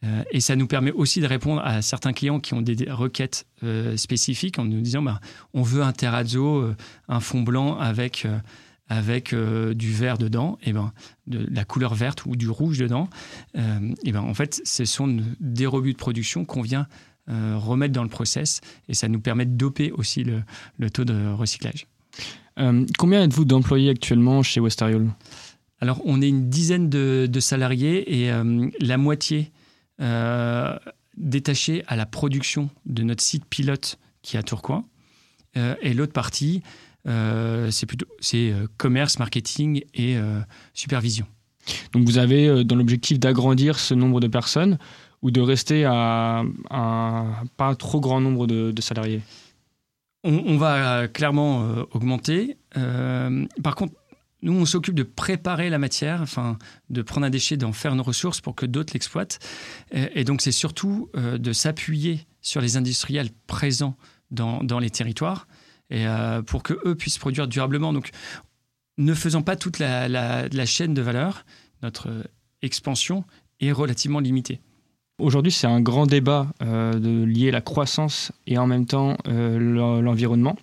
Euh, 0.04 0.22
et 0.30 0.40
ça 0.40 0.56
nous 0.56 0.66
permet 0.66 0.92
aussi 0.92 1.20
de 1.20 1.26
répondre 1.26 1.62
à 1.64 1.82
certains 1.82 2.12
clients 2.12 2.40
qui 2.40 2.54
ont 2.54 2.62
des 2.62 2.90
requêtes 2.90 3.46
euh, 3.62 3.96
spécifiques 3.96 4.58
en 4.58 4.64
nous 4.64 4.80
disant 4.80 5.02
bah, 5.02 5.20
on 5.52 5.62
veut 5.62 5.82
un 5.82 5.92
terrazzo, 5.92 6.58
euh, 6.58 6.76
un 7.08 7.20
fond 7.20 7.42
blanc 7.42 7.78
avec, 7.78 8.26
avec 8.88 9.34
du 9.34 9.92
vert 9.92 10.18
dedans, 10.18 10.58
et 10.62 10.72
ben, 10.72 10.92
de, 11.26 11.46
la 11.50 11.64
couleur 11.64 11.94
verte 11.94 12.26
ou 12.26 12.36
du 12.36 12.48
rouge 12.48 12.78
dedans. 12.78 13.08
et 13.54 14.12
ben, 14.12 14.20
en 14.20 14.34
fait, 14.34 14.60
ce 14.64 14.84
sont 14.84 15.20
des 15.40 15.66
rebuts 15.66 15.92
de 15.92 15.98
production 15.98 16.44
qu'on 16.44 16.62
vient 16.62 16.86
remettre 17.26 17.94
dans 17.94 18.02
le 18.02 18.10
process 18.10 18.60
et 18.90 18.92
ça 18.94 19.08
nous 19.08 19.20
permet 19.20 19.46
de 19.46 19.56
doper 19.56 19.90
aussi 19.92 20.24
le, 20.24 20.42
le 20.78 20.90
taux 20.90 21.06
de 21.06 21.32
recyclage. 21.32 21.86
combien 22.98 23.22
êtes-vous 23.22 23.46
d'employés 23.46 23.90
actuellement 23.90 24.42
chez 24.42 24.60
Westariol? 24.60 25.10
Alors, 25.80 26.00
on 26.04 26.20
est 26.20 26.28
une 26.28 26.50
dizaine 26.50 26.90
de, 26.90 27.26
de 27.30 27.40
salariés 27.40 28.24
et 28.24 28.30
la 28.80 28.98
moitié 28.98 29.50
euh, 30.00 30.76
détaché 31.16 31.84
à 31.86 31.94
la 31.94 32.06
production 32.06 32.70
de 32.86 33.02
notre 33.04 33.22
site 33.22 33.44
pilote 33.44 33.98
qui 34.22 34.36
est 34.36 34.40
à 34.40 34.42
Tourcoing. 34.42 34.84
Euh, 35.56 35.76
et 35.80 35.94
l'autre 35.94 36.12
partie, 36.12 36.62
euh, 37.06 37.70
c'est 37.70 37.86
plutôt 37.86 38.06
c'est 38.20 38.52
commerce, 38.76 39.18
marketing 39.18 39.84
et 39.94 40.16
supervision. 40.72 41.26
Donc 41.92 42.04
vous 42.04 42.18
avez 42.18 42.64
dans 42.64 42.76
l'objectif 42.76 43.18
d'agrandir 43.18 43.78
ce 43.78 43.94
nombre 43.94 44.20
de 44.20 44.26
personnes 44.26 44.78
ou 45.22 45.30
de 45.30 45.40
rester 45.40 45.84
à 45.84 46.42
un 46.70 47.32
pas 47.56 47.74
trop 47.76 48.00
grand 48.00 48.20
nombre 48.20 48.46
de, 48.46 48.80
salariés? 48.80 49.22
On, 50.24 50.42
on, 50.46 50.56
va 50.58 51.06
clairement 51.08 51.86
augmenter. 51.92 52.56
par 53.62 53.74
contre, 53.76 53.94
nous, 54.44 54.52
on 54.52 54.66
s'occupe 54.66 54.94
de 54.94 55.02
préparer 55.02 55.70
la 55.70 55.78
matière, 55.78 56.20
enfin, 56.20 56.58
de 56.90 57.00
prendre 57.00 57.26
un 57.26 57.30
déchet, 57.30 57.56
d'en 57.56 57.72
faire 57.72 57.94
une 57.94 58.02
ressource 58.02 58.42
pour 58.42 58.54
que 58.54 58.66
d'autres 58.66 58.92
l'exploitent. 58.92 59.38
Et, 59.90 60.24
donc, 60.24 60.42
c'est 60.42 60.52
surtout 60.52 61.08
euh, 61.16 61.38
de 61.38 61.52
s'appuyer 61.52 62.26
sur 62.42 62.60
les 62.60 62.76
industriels 62.76 63.30
présents 63.46 63.96
dans, 64.30 64.78
les 64.78 64.90
territoires 64.90 65.48
et 65.90 66.06
euh, 66.06 66.42
pour 66.42 66.62
que 66.62 66.74
eux 66.84 66.94
puissent 66.94 67.18
produire 67.18 67.48
durablement. 67.48 67.94
Donc, 67.94 68.10
ne 68.98 69.14
faisant 69.14 69.42
pas 69.42 69.56
toute 69.56 69.78
la, 69.78 70.66
chaîne 70.66 70.92
de 70.92 71.02
valeur, 71.02 71.46
notre 71.82 72.10
expansion 72.60 73.24
est 73.60 73.72
relativement 73.72 74.20
limitée. 74.20 74.60
Aujourd'hui, 75.18 75.52
c'est 75.52 75.66
un 75.66 75.80
grand 75.80 76.06
débat 76.06 76.52
euh, 76.60 76.94
de 76.94 77.24
lier 77.24 77.50
la 77.50 77.60
croissance 77.60 78.32
et 78.46 78.58
en 78.58 78.66
même 78.66 78.86
temps 78.86 79.16
l'environnement. 79.26 80.56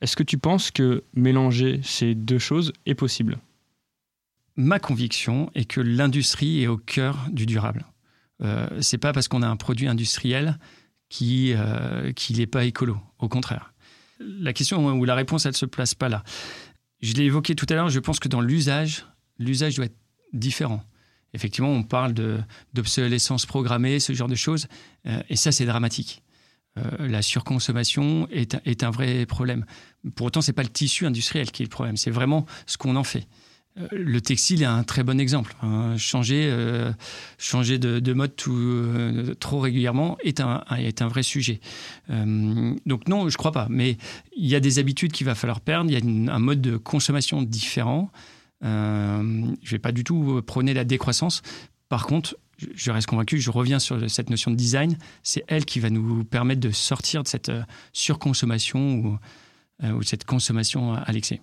Est-ce 0.00 0.16
que 0.16 0.24
tu 0.24 0.38
penses 0.38 0.70
que 0.72 1.04
mélanger 1.14 1.80
ces 1.84 2.14
deux 2.14 2.40
choses 2.40 2.72
est 2.86 2.94
possible? 2.94 3.38
Ma 4.56 4.78
conviction 4.78 5.50
est 5.54 5.64
que 5.64 5.80
l'industrie 5.80 6.62
est 6.62 6.66
au 6.66 6.76
cœur 6.76 7.26
du 7.30 7.46
durable. 7.46 7.86
Euh, 8.42 8.66
c'est 8.80 8.98
pas 8.98 9.12
parce 9.12 9.28
qu'on 9.28 9.42
a 9.42 9.48
un 9.48 9.56
produit 9.56 9.88
industriel 9.88 10.58
qui 11.08 11.52
euh, 11.54 12.12
qu'il 12.12 12.38
n'est 12.38 12.46
pas 12.46 12.64
écolo. 12.64 12.98
Au 13.18 13.28
contraire. 13.28 13.72
La 14.20 14.52
question 14.52 14.86
ou 14.86 15.04
la 15.04 15.14
réponse, 15.14 15.46
elle 15.46 15.56
se 15.56 15.66
place 15.66 15.94
pas 15.94 16.08
là. 16.08 16.22
Je 17.00 17.14
l'ai 17.14 17.24
évoqué 17.24 17.54
tout 17.54 17.66
à 17.68 17.74
l'heure, 17.74 17.88
je 17.88 17.98
pense 17.98 18.20
que 18.20 18.28
dans 18.28 18.40
l'usage, 18.40 19.06
l'usage 19.38 19.76
doit 19.76 19.86
être 19.86 19.96
différent. 20.32 20.84
Effectivement, 21.34 21.70
on 21.70 21.82
parle 21.82 22.14
d'obsolescence 22.74 23.46
programmée, 23.46 24.00
ce 24.00 24.12
genre 24.12 24.28
de 24.28 24.34
choses, 24.34 24.68
euh, 25.06 25.22
et 25.28 25.36
ça, 25.36 25.52
c'est 25.52 25.66
dramatique. 25.66 26.22
la 26.98 27.20
surconsommation 27.20 28.28
est, 28.30 28.56
est, 28.64 28.82
un 28.82 28.90
vrai 28.90 29.26
problème. 29.26 29.66
Pour 30.14 30.28
autant, 30.28 30.40
c'est 30.40 30.54
pas 30.54 30.62
le 30.62 30.70
tissu 30.70 31.04
industriel 31.04 31.50
qui 31.50 31.62
est 31.62 31.66
le 31.66 31.70
problème, 31.70 31.98
c'est 31.98 32.10
vraiment 32.10 32.46
ce 32.66 32.78
qu'on 32.78 32.96
en 32.96 33.04
fait. 33.04 33.26
Euh, 33.78 33.88
le 33.92 34.20
textile 34.20 34.62
est 34.62 34.66
un 34.66 34.82
très 34.84 35.02
bon 35.02 35.18
exemple. 35.18 35.54
Hein. 35.62 35.96
Changer, 35.96 36.48
euh, 36.50 36.92
changer 37.38 37.78
de, 37.78 38.12
mode 38.12 38.32
euh, 38.48 39.34
trop 39.34 39.60
régulièrement 39.60 40.18
est 40.22 40.40
un, 40.40 40.64
est 40.78 41.02
un 41.02 41.08
vrai 41.08 41.22
sujet. 41.22 41.60
donc 42.08 43.08
non, 43.08 43.28
je 43.28 43.36
crois 43.36 43.52
pas. 43.52 43.66
Mais 43.70 43.96
il 44.36 44.46
y 44.46 44.54
a 44.54 44.60
des 44.60 44.78
habitudes 44.78 45.12
qu'il 45.12 45.26
va 45.26 45.34
falloir 45.34 45.60
perdre. 45.60 45.90
Il 45.90 45.94
y 45.94 46.28
a 46.30 46.34
un 46.34 46.38
mode 46.38 46.60
de 46.60 46.76
consommation 46.76 47.42
différent. 47.42 48.10
Je 48.62 48.68
ne 48.68 49.68
vais 49.68 49.78
pas 49.78 49.92
du 49.92 50.04
tout 50.04 50.40
prôner 50.46 50.74
la 50.74 50.84
décroissance. 50.84 51.42
Par 51.88 52.06
contre, 52.06 52.36
je 52.74 52.90
reste 52.90 53.08
convaincu, 53.08 53.40
je 53.40 53.50
reviens 53.50 53.78
sur 53.78 54.08
cette 54.10 54.30
notion 54.30 54.50
de 54.50 54.56
design, 54.56 54.96
c'est 55.22 55.44
elle 55.48 55.64
qui 55.64 55.80
va 55.80 55.90
nous 55.90 56.24
permettre 56.24 56.60
de 56.60 56.70
sortir 56.70 57.22
de 57.22 57.28
cette 57.28 57.50
surconsommation 57.92 58.94
ou, 58.94 59.18
ou 59.84 60.02
cette 60.02 60.24
consommation 60.24 60.94
à 60.94 61.10
l'excès. 61.12 61.40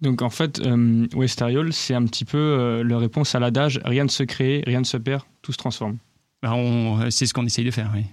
Donc 0.00 0.22
en 0.22 0.30
fait, 0.30 0.60
euh, 0.60 1.06
Westariol, 1.14 1.72
c'est 1.72 1.94
un 1.94 2.04
petit 2.04 2.24
peu 2.24 2.38
euh, 2.38 2.84
la 2.84 2.98
réponse 2.98 3.34
à 3.34 3.40
l'adage 3.40 3.80
rien 3.84 4.04
ne 4.04 4.08
se 4.08 4.22
crée, 4.22 4.62
rien 4.66 4.80
ne 4.80 4.84
se 4.84 4.96
perd, 4.96 5.22
tout 5.42 5.52
se 5.52 5.56
transforme. 5.56 5.96
Bah, 6.42 6.54
c'est 7.10 7.24
ce 7.26 7.32
qu'on 7.32 7.46
essaye 7.46 7.64
de 7.64 7.70
faire, 7.70 7.90
oui. 7.94 8.04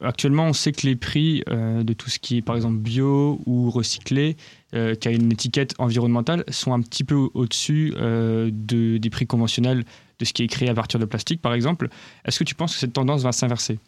Actuellement, 0.00 0.44
on 0.44 0.52
sait 0.52 0.72
que 0.72 0.86
les 0.86 0.96
prix 0.96 1.42
euh, 1.48 1.82
de 1.82 1.92
tout 1.92 2.08
ce 2.08 2.18
qui 2.18 2.36
est 2.36 2.42
par 2.42 2.56
exemple 2.56 2.78
bio 2.78 3.40
ou 3.46 3.70
recyclé, 3.70 4.36
qui 4.72 5.08
a 5.08 5.10
une 5.10 5.32
étiquette 5.32 5.74
environnementale, 5.78 6.44
sont 6.48 6.74
un 6.74 6.82
petit 6.82 7.02
peu 7.02 7.30
au-dessus 7.32 7.94
de, 7.96 8.98
des 8.98 9.10
prix 9.10 9.26
conventionnels 9.26 9.82
de 10.18 10.24
ce 10.26 10.34
qui 10.34 10.42
est 10.42 10.46
créé 10.46 10.68
à 10.68 10.74
partir 10.74 11.00
de 11.00 11.06
plastique, 11.06 11.40
par 11.40 11.54
exemple. 11.54 11.88
Est-ce 12.26 12.38
que 12.38 12.44
tu 12.44 12.54
penses 12.54 12.74
que 12.74 12.78
cette 12.78 12.92
tendance 12.92 13.22
va 13.22 13.32
s'inverser? 13.32 13.78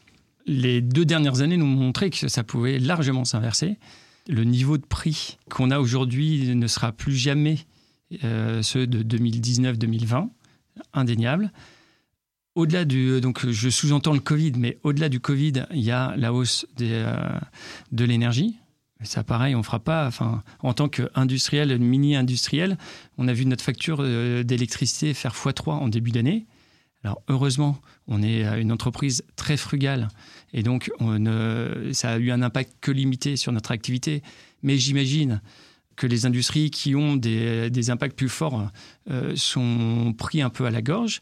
Les 0.47 0.81
deux 0.81 1.05
dernières 1.05 1.43
années 1.43 1.59
nous 1.59 1.67
ont 1.67 1.69
montré 1.69 2.09
que 2.09 2.29
ça 2.29 2.43
pouvait 2.43 2.79
largement 2.79 3.27
s'inverser 3.27 3.77
le 4.29 4.45
niveau 4.45 4.79
de 4.79 4.87
prix 4.87 5.39
qu'on 5.51 5.71
a 5.71 5.79
aujourd'hui 5.79 6.55
ne 6.55 6.67
sera 6.67 6.93
plus 6.93 7.15
jamais 7.15 7.59
euh, 8.25 8.63
ceux 8.63 8.87
de 8.87 9.03
2019-2020, 9.03 10.29
indéniable. 10.95 11.53
Au-delà 12.57 12.85
du, 12.85 13.21
donc 13.21 13.49
je 13.49 13.69
sous-entends 13.69 14.13
le 14.13 14.21
Covid, 14.21 14.53
mais 14.57 14.79
au-delà 14.83 15.09
du 15.09 15.21
Covid, 15.21 15.65
il 15.71 15.81
y 15.81 15.93
a 15.93 16.15
la 16.17 16.33
hausse 16.33 16.67
euh, 16.81 17.29
de 17.93 18.05
l'énergie. 18.05 18.57
Ça, 19.03 19.23
pareil, 19.23 19.55
on 19.55 19.63
fera 19.63 19.79
pas. 19.79 20.07
Enfin, 20.07 20.43
en 20.59 20.75
tant 20.75 20.89
qu'industriel, 20.89 21.79
mini-industriel, 21.79 22.77
on 23.19 23.29
a 23.29 23.33
vu 23.33 23.47
notre 23.47 23.65
facture 23.65 23.99
euh, 24.01 24.43
d'électricité 24.43 25.15
faire 25.15 25.33
x3 25.33 25.71
en 25.71 25.89
début 25.89 26.11
d'année. 26.11 26.47
Alors 27.03 27.23
heureusement, 27.29 27.81
on 28.09 28.23
est 28.23 28.43
une 28.61 28.73
entreprise 28.73 29.25
très 29.35 29.57
frugale 29.57 30.09
et 30.53 30.63
donc 30.63 30.91
ça 31.93 32.11
a 32.11 32.19
eu 32.19 32.31
un 32.31 32.43
impact 32.43 32.75
que 32.83 32.91
limité 32.91 33.37
sur 33.37 33.53
notre 33.53 33.71
activité. 33.71 34.23
Mais 34.63 34.77
j'imagine 34.77 35.41
que 36.01 36.07
les 36.07 36.25
industries 36.25 36.71
qui 36.71 36.95
ont 36.95 37.17
des, 37.17 37.91
impacts 37.91 38.17
plus 38.17 38.31
forts 38.31 38.71
euh, 39.11 39.37
sont 39.37 40.15
pris 40.17 40.41
un 40.41 40.49
peu 40.49 40.65
à 40.65 40.71
la 40.71 40.81
gorge. 40.81 41.21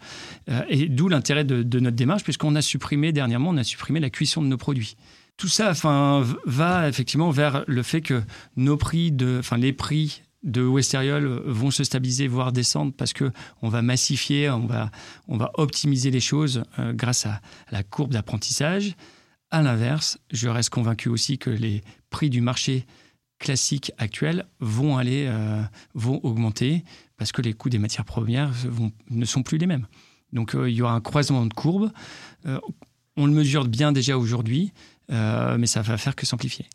Euh, 0.48 0.62
et 0.68 0.88
d'où 0.88 1.08
l'intérêt 1.08 1.44
de, 1.44 1.80
notre 1.80 1.96
démarche, 1.96 2.22
puisqu'on 2.22 2.54
a 2.54 2.62
supprimé 2.62 3.10
dernièrement, 3.12 3.50
on 3.50 3.56
a 3.56 3.64
supprimé 3.64 3.98
la 3.98 4.08
cuisson 4.08 4.40
de 4.40 4.46
nos 4.46 4.56
produits. 4.56 4.96
Tout 5.36 5.48
ça 5.48 5.70
enfin, 5.70 6.24
va 6.46 6.88
effectivement 6.88 7.30
vers 7.30 7.64
le 7.66 7.82
fait 7.82 8.02
que 8.02 8.22
nos 8.56 8.76
prix 8.76 9.12
enfin, 9.40 9.56
les 9.56 9.72
prix 9.72 10.22
de 10.44 10.62
Westeriol 10.62 11.26
vont 11.46 11.72
se 11.72 11.82
stabiliser, 11.82 12.28
voire 12.28 12.52
descendre, 12.52 12.92
parce 12.96 13.12
que 13.12 13.32
on 13.62 13.68
va 13.68 13.82
massifier, 13.82 14.48
on 14.48 14.66
va, 14.66 14.92
on 15.26 15.36
va 15.36 15.50
optimiser 15.54 16.12
les 16.12 16.20
choses 16.20 16.62
euh, 16.78 16.92
grâce 16.92 17.26
à, 17.26 17.40
la 17.72 17.82
courbe 17.82 18.12
d'apprentissage. 18.12 18.94
À 19.50 19.60
l'inverse, 19.60 20.18
je 20.30 20.48
reste 20.48 20.70
convaincu 20.70 21.08
aussi 21.08 21.36
que 21.36 21.50
les 21.50 21.82
prix 22.10 22.30
du 22.30 22.40
marché 22.40 22.86
classique 23.38 23.92
actuel 23.98 24.46
vont 24.60 24.96
aller, 24.96 25.26
euh, 25.28 25.62
vont 25.94 26.20
augmenter 26.22 26.84
parce 27.16 27.32
que 27.32 27.42
les 27.42 27.52
coûts 27.52 27.70
des 27.70 27.78
matières 27.78 28.04
premières 28.04 28.52
ne 29.10 29.24
sont 29.24 29.42
plus 29.42 29.58
les 29.58 29.66
mêmes. 29.66 29.86
Donc 30.32 30.54
euh, 30.54 30.70
il 30.70 30.76
y 30.76 30.82
aura 30.82 30.92
un 30.92 31.00
croisement 31.00 31.46
de 31.46 31.54
courbes. 31.54 31.90
on 33.16 33.26
le 33.26 33.32
mesure 33.32 33.66
bien 33.66 33.92
déjà 33.92 34.16
aujourd'hui, 34.16 34.72
mais 35.08 35.66
ça 35.66 35.82
va 35.82 35.96
faire 35.96 36.14
que 36.14 36.26
s'amplifier. 36.26 36.66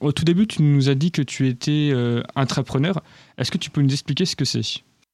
Au 0.00 0.12
tout 0.12 0.24
début, 0.24 0.46
tu 0.46 0.62
nous 0.62 0.88
as 0.88 0.94
dit 0.94 1.12
que 1.12 1.20
tu 1.20 1.46
étais 1.46 1.90
euh, 1.92 2.22
entrepreneur. 2.34 3.02
Est-ce 3.36 3.50
que 3.50 3.58
tu 3.58 3.68
peux 3.68 3.82
nous 3.82 3.92
expliquer 3.92 4.24
ce 4.24 4.34
que 4.34 4.46
c'est? 4.46 4.62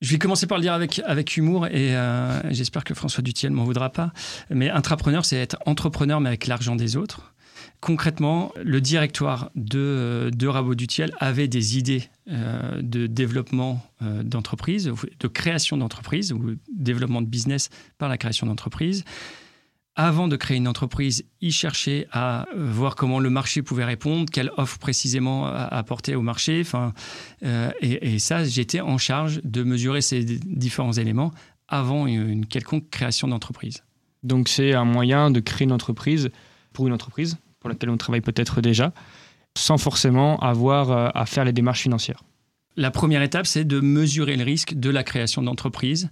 Je 0.01 0.13
vais 0.13 0.19
commencer 0.19 0.47
par 0.47 0.59
le 0.59 0.63
dire 0.63 0.75
avec, 0.75 1.01
avec 1.05 1.37
humour 1.37 1.67
et 1.67 1.97
euh, 1.97 2.41
j'espère 2.53 2.85
que 2.85 2.95
François 2.95 3.23
Dutiel 3.23 3.51
m'en 3.51 3.65
voudra 3.65 3.91
pas. 3.91 4.13
Mais 4.49 4.71
intrapreneur, 4.71 5.25
c'est 5.25 5.37
être 5.37 5.57
entrepreneur 5.67 6.21
mais 6.21 6.29
avec 6.29 6.47
l'argent 6.47 6.77
des 6.77 6.97
autres. 6.97 7.35
Concrètement, 7.81 8.53
le 8.63 8.81
directoire 8.81 9.51
de, 9.55 10.31
de 10.35 10.47
Rabot 10.47 10.75
Dutiel 10.75 11.13
avait 11.19 11.49
des 11.49 11.79
idées 11.79 12.05
euh, 12.29 12.81
de 12.83 13.07
développement 13.07 13.83
d'entreprise, 14.01 14.93
de 15.21 15.29
création 15.29 15.77
d'entreprise 15.77 16.33
ou 16.33 16.57
développement 16.71 17.23
de 17.23 17.27
business 17.27 17.71
par 17.99 18.09
la 18.09 18.19
création 18.19 18.47
d'entreprise 18.47 19.05
avant 19.97 20.29
de 20.29 20.37
créer 20.37 20.59
une 20.59 20.69
entreprise, 20.69 21.25
il 21.41 21.53
cherchait 21.53 22.07
à 22.13 22.47
euh, 22.55 22.71
voir 22.71 22.95
comment 22.95 23.19
le 23.19 23.31
marché 23.31 23.63
pouvait 23.63 23.85
répondre, 23.85 24.27
quelle 24.31 24.53
offre 24.59 24.79
précisément 24.79 25.47
apporter 25.47 26.15
au 26.15 26.23
marché. 26.23 26.61
Enfin, 26.61 26.93
euh, 27.43 27.71
et, 27.81 28.19
ça, 28.19 28.45
j'étais 28.45 28.81
en 28.81 28.99
charge 28.99 29.41
de 29.43 29.63
mesurer 29.63 30.03
ces 30.03 30.23
différents 30.23 30.93
éléments 30.93 31.33
avant 31.67 32.07
une, 32.07 32.47
quelconque 32.47 32.91
création 32.91 33.27
d'entreprise. 33.27 33.83
Donc 34.23 34.49
c'est 34.49 34.75
un 34.75 34.85
moyen 34.85 35.31
de 35.31 35.41
créer 35.41 35.65
une 35.65 35.73
entreprise 35.73 36.31
pour 36.73 36.87
une 36.87 36.93
entreprise? 36.93 37.39
Pour 37.67 37.71
laquelle 37.71 37.91
on 37.91 37.97
travaille 37.97 38.21
peut-être 38.21 38.61
déjà, 38.61 38.93
sans 39.59 39.77
forcément 39.77 40.39
avoir 40.39 40.93
euh, 40.93 41.09
à 41.15 41.27
faire 41.27 41.45
les 41.45 41.53
démarches 41.53 41.83
financières. 41.83 42.23
La 42.77 42.93
première 42.93 43.23
étape, 43.23 43.47
c'est 43.47 43.65
de 43.65 43.81
mesurer 43.81 44.37
le 44.37 44.45
risque 44.45 44.75
de 44.75 44.91
la 44.91 45.03
création 45.03 45.43
d'entreprise. 45.43 46.11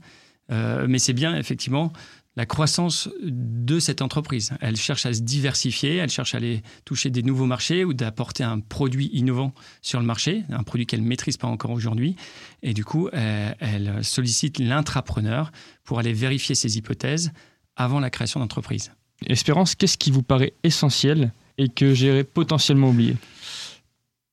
mais 0.51 0.99
c'est 0.99 1.15
bien 1.15 1.37
effectivement 1.37 1.93
la 2.37 2.47
croissance 2.47 3.09
de 3.23 3.79
cette 3.79 4.03
entreprise. 4.03 4.53
Elle 4.61 4.77
cherche 4.77 5.07
à 5.07 5.13
se 5.13 5.21
diversifier, 5.21 5.97
elle 5.97 6.11
cherche 6.11 6.35
à 6.35 6.39
aller 6.39 6.63
toucher 6.85 7.11
des 7.11 7.23
nouveaux 7.23 7.47
marchés 7.47 7.85
ou 7.85 7.95
d'apporter 7.95 8.43
un 8.43 8.59
produit 8.61 9.11
innovant 9.13 9.53
sur 9.83 10.01
le 10.01 10.07
marché, 10.07 10.45
un 10.51 10.63
produit 10.63 10.87
qu'elle 10.87 11.03
ne 11.03 11.09
maîtrise 11.09 11.37
pas 11.37 11.47
encore 11.47 11.71
aujourd'hui. 11.71 12.17
Et 12.63 12.75
du 12.75 12.85
coup, 12.85 13.09
euh, 13.09 13.53
elle 13.61 14.03
sollicite 14.03 14.59
l'intrapreneur 14.59 15.53
pour 15.85 15.99
aller 15.99 16.13
vérifier 16.13 16.55
ses 16.55 16.77
hypothèses 16.77 17.33
avant 17.77 18.01
la 18.01 18.11
création 18.11 18.41
d'entreprise. 18.41 18.93
Espérance, 19.27 19.75
qu'est-ce 19.75 19.99
qui 19.99 20.11
vous 20.11 20.23
paraît 20.23 20.55
essentiel 20.65 21.33
et 21.59 21.69
que 21.69 21.95
j'ai 21.95 22.25
potentiellement 22.25 22.91
oublié 22.91 23.17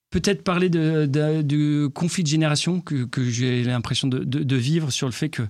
Peut-être 0.09 0.43
parler 0.43 0.69
de, 0.69 1.41
du 1.41 1.87
conflit 1.93 2.23
de 2.23 2.27
génération 2.27 2.81
que, 2.81 3.07
j'ai 3.29 3.63
l'impression 3.63 4.09
de, 4.09 4.55
vivre 4.57 4.91
sur 4.91 5.07
le 5.07 5.13
fait 5.13 5.29
que 5.29 5.43
euh, 5.43 5.45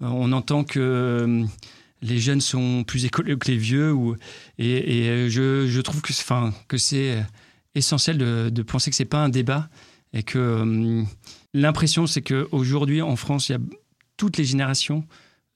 on 0.00 0.32
entend 0.32 0.64
que 0.64 0.80
euh, 0.80 1.44
les 2.00 2.18
jeunes 2.18 2.40
sont 2.40 2.84
plus 2.84 3.04
écolo 3.04 3.36
que 3.36 3.50
les 3.50 3.58
vieux. 3.58 3.94
Et, 4.58 5.08
euh, 5.08 5.28
je, 5.28 5.80
trouve 5.82 6.00
que, 6.00 6.78
c'est 6.78 7.24
essentiel 7.74 8.16
de, 8.16 8.62
penser 8.62 8.90
que 8.90 8.96
c'est 8.96 9.04
pas 9.04 9.22
un 9.22 9.28
débat 9.28 9.68
et 10.14 10.22
que 10.22 11.04
l'impression 11.52 12.06
c'est 12.06 12.22
qu'aujourd'hui 12.22 13.02
en 13.02 13.16
France, 13.16 13.52
toutes 14.16 14.38
les 14.38 14.44
générations 14.44 15.04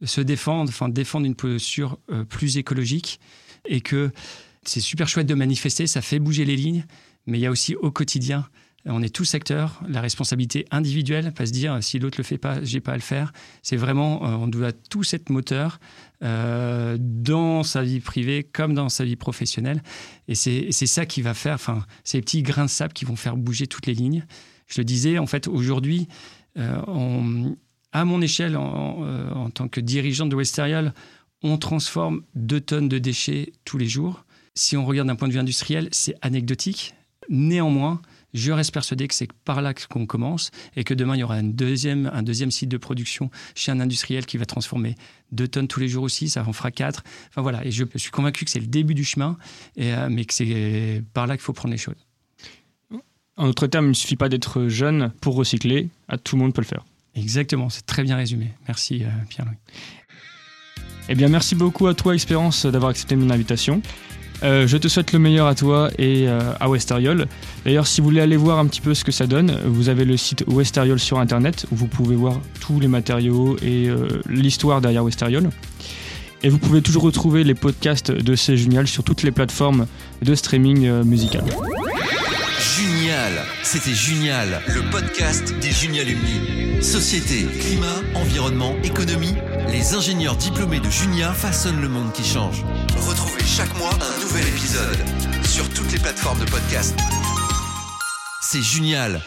se 0.04 0.20
défendent, 0.20 0.68
enfin 0.68 0.90
défendent 0.90 1.24
une 1.24 1.34
posture 1.34 1.98
plus 2.28 2.58
écologique 2.58 3.20
et 3.66 3.80
que 3.80 4.10
c'est 4.64 4.80
super 4.80 5.08
chouette 5.08 5.26
de 5.26 5.34
manifester, 5.34 5.86
ça 5.86 6.02
fait 6.02 6.18
bouger 6.18 6.44
les 6.44 6.56
lignes, 6.56 6.84
mais 7.26 7.38
il 7.38 7.40
y 7.40 7.46
a 7.46 7.50
aussi 7.50 7.76
au 7.76 7.90
quotidien 7.90 8.46
on 8.86 9.02
est 9.02 9.14
tous 9.14 9.34
acteurs. 9.34 9.80
La 9.88 10.00
responsabilité 10.00 10.66
individuelle, 10.70 11.32
pas 11.32 11.46
se 11.46 11.52
dire 11.52 11.82
si 11.82 11.98
l'autre 11.98 12.18
le 12.18 12.24
fait 12.24 12.38
pas, 12.38 12.62
j'ai 12.62 12.80
pas 12.80 12.92
à 12.92 12.96
le 12.96 13.02
faire. 13.02 13.32
C'est 13.62 13.76
vraiment, 13.76 14.22
on 14.22 14.46
doit 14.46 14.72
tous 14.72 15.12
être 15.12 15.30
moteur 15.30 15.80
euh, 16.22 16.96
dans 16.98 17.62
sa 17.62 17.82
vie 17.82 18.00
privée 18.00 18.42
comme 18.42 18.74
dans 18.74 18.88
sa 18.88 19.04
vie 19.04 19.16
professionnelle. 19.16 19.82
Et 20.28 20.34
c'est 20.34 20.70
ça 20.72 21.04
qui 21.04 21.20
va 21.22 21.34
faire, 21.34 21.54
enfin, 21.54 21.84
ces 22.04 22.20
petits 22.20 22.42
grains 22.42 22.64
de 22.64 22.70
sable 22.70 22.92
qui 22.92 23.04
vont 23.04 23.16
faire 23.16 23.36
bouger 23.36 23.66
toutes 23.66 23.86
les 23.86 23.94
lignes. 23.94 24.24
Je 24.66 24.80
le 24.80 24.84
disais, 24.84 25.18
en 25.18 25.26
fait, 25.26 25.46
aujourd'hui, 25.48 26.08
euh, 26.56 27.50
à 27.92 28.04
mon 28.04 28.22
échelle, 28.22 28.56
euh, 28.56 29.30
en, 29.30 29.50
tant 29.50 29.68
que 29.68 29.80
dirigeant 29.80 30.26
de 30.26 30.36
Westerial, 30.36 30.94
on 31.42 31.58
transforme 31.58 32.22
deux 32.34 32.60
tonnes 32.60 32.88
de 32.88 32.98
déchets 32.98 33.52
tous 33.64 33.78
les 33.78 33.88
jours. 33.88 34.24
Si 34.54 34.76
on 34.76 34.84
regarde 34.84 35.08
d'un 35.08 35.16
point 35.16 35.28
de 35.28 35.32
vue 35.32 35.38
industriel, 35.38 35.88
c'est 35.92 36.14
anecdotique. 36.22 36.94
Néanmoins, 37.28 38.00
je 38.34 38.52
reste 38.52 38.72
persuadé 38.72 39.08
que 39.08 39.14
c'est 39.14 39.32
par 39.32 39.62
là 39.62 39.74
qu'on 39.74 40.06
commence 40.06 40.50
et 40.76 40.84
que 40.84 40.94
demain, 40.94 41.16
il 41.16 41.20
y 41.20 41.22
aura 41.22 41.38
une 41.38 41.52
deuxième, 41.52 42.10
un 42.12 42.22
deuxième 42.22 42.50
site 42.50 42.68
de 42.68 42.76
production 42.76 43.30
chez 43.54 43.72
un 43.72 43.80
industriel 43.80 44.26
qui 44.26 44.36
va 44.36 44.46
transformer 44.46 44.94
deux 45.32 45.48
tonnes 45.48 45.68
tous 45.68 45.80
les 45.80 45.88
jours 45.88 46.04
aussi, 46.04 46.28
ça 46.28 46.44
en 46.46 46.52
fera 46.52 46.70
quatre. 46.70 47.02
Enfin 47.28 47.42
voilà, 47.42 47.64
et 47.64 47.70
je 47.70 47.84
suis 47.96 48.10
convaincu 48.10 48.44
que 48.44 48.50
c'est 48.50 48.60
le 48.60 48.66
début 48.66 48.94
du 48.94 49.04
chemin, 49.04 49.36
et, 49.76 49.92
euh, 49.94 50.08
mais 50.10 50.24
que 50.24 50.34
c'est 50.34 51.02
par 51.12 51.26
là 51.26 51.36
qu'il 51.36 51.42
faut 51.42 51.52
prendre 51.52 51.72
les 51.72 51.78
choses. 51.78 52.06
En 53.36 53.46
d'autres 53.46 53.66
termes, 53.68 53.86
il 53.86 53.90
ne 53.90 53.94
suffit 53.94 54.16
pas 54.16 54.28
d'être 54.28 54.68
jeune 54.68 55.12
pour 55.20 55.34
recycler, 55.34 55.88
à 56.08 56.18
tout 56.18 56.36
le 56.36 56.42
monde 56.42 56.52
peut 56.52 56.60
le 56.60 56.66
faire. 56.66 56.84
Exactement, 57.14 57.70
c'est 57.70 57.86
très 57.86 58.02
bien 58.02 58.16
résumé. 58.16 58.52
Merci 58.68 59.02
euh, 59.02 59.08
Pierre-Louis. 59.28 59.56
Eh 61.08 61.14
bien, 61.14 61.28
merci 61.28 61.54
beaucoup 61.54 61.86
à 61.86 61.94
toi, 61.94 62.14
Expérience, 62.14 62.66
d'avoir 62.66 62.90
accepté 62.90 63.16
mon 63.16 63.30
invitation. 63.30 63.82
Euh, 64.42 64.66
je 64.66 64.76
te 64.76 64.88
souhaite 64.88 65.12
le 65.12 65.18
meilleur 65.18 65.46
à 65.46 65.54
toi 65.54 65.90
et 65.98 66.28
euh, 66.28 66.52
à 66.58 66.68
Westeriol. 66.68 67.26
D'ailleurs, 67.64 67.86
si 67.86 68.00
vous 68.00 68.06
voulez 68.06 68.20
aller 68.20 68.36
voir 68.36 68.58
un 68.58 68.66
petit 68.66 68.80
peu 68.80 68.94
ce 68.94 69.04
que 69.04 69.12
ça 69.12 69.26
donne, 69.26 69.56
vous 69.66 69.88
avez 69.88 70.04
le 70.04 70.16
site 70.16 70.44
Westeriol 70.46 70.98
sur 70.98 71.18
internet 71.18 71.66
où 71.70 71.76
vous 71.76 71.86
pouvez 71.86 72.16
voir 72.16 72.40
tous 72.60 72.80
les 72.80 72.88
matériaux 72.88 73.56
et 73.62 73.88
euh, 73.88 74.22
l'histoire 74.28 74.80
derrière 74.80 75.04
Westeriol. 75.04 75.50
Et 76.42 76.48
vous 76.48 76.58
pouvez 76.58 76.80
toujours 76.80 77.02
retrouver 77.02 77.44
les 77.44 77.54
podcasts 77.54 78.10
de 78.10 78.34
C'est 78.34 78.56
Génial 78.56 78.86
sur 78.86 79.04
toutes 79.04 79.22
les 79.22 79.30
plateformes 79.30 79.86
de 80.22 80.34
streaming 80.34 81.02
musical. 81.02 81.44
C'était 83.72 83.94
Génial, 83.94 84.60
le 84.66 84.82
podcast 84.90 85.54
des 85.60 85.70
Junialumni. 85.70 86.82
Société, 86.82 87.44
climat, 87.44 88.00
environnement, 88.16 88.74
économie, 88.82 89.36
les 89.68 89.94
ingénieurs 89.94 90.34
diplômés 90.34 90.80
de 90.80 90.90
Junia 90.90 91.32
façonnent 91.32 91.80
le 91.80 91.88
monde 91.88 92.12
qui 92.12 92.24
change. 92.24 92.64
Retrouvez 92.96 93.44
chaque 93.44 93.72
mois 93.78 93.92
un 93.92 94.20
nouvel 94.24 94.48
épisode 94.48 94.98
sur 95.44 95.68
toutes 95.68 95.92
les 95.92 96.00
plateformes 96.00 96.40
de 96.40 96.50
podcast. 96.50 96.98
C'est 98.42 98.60
Génial, 98.60 99.22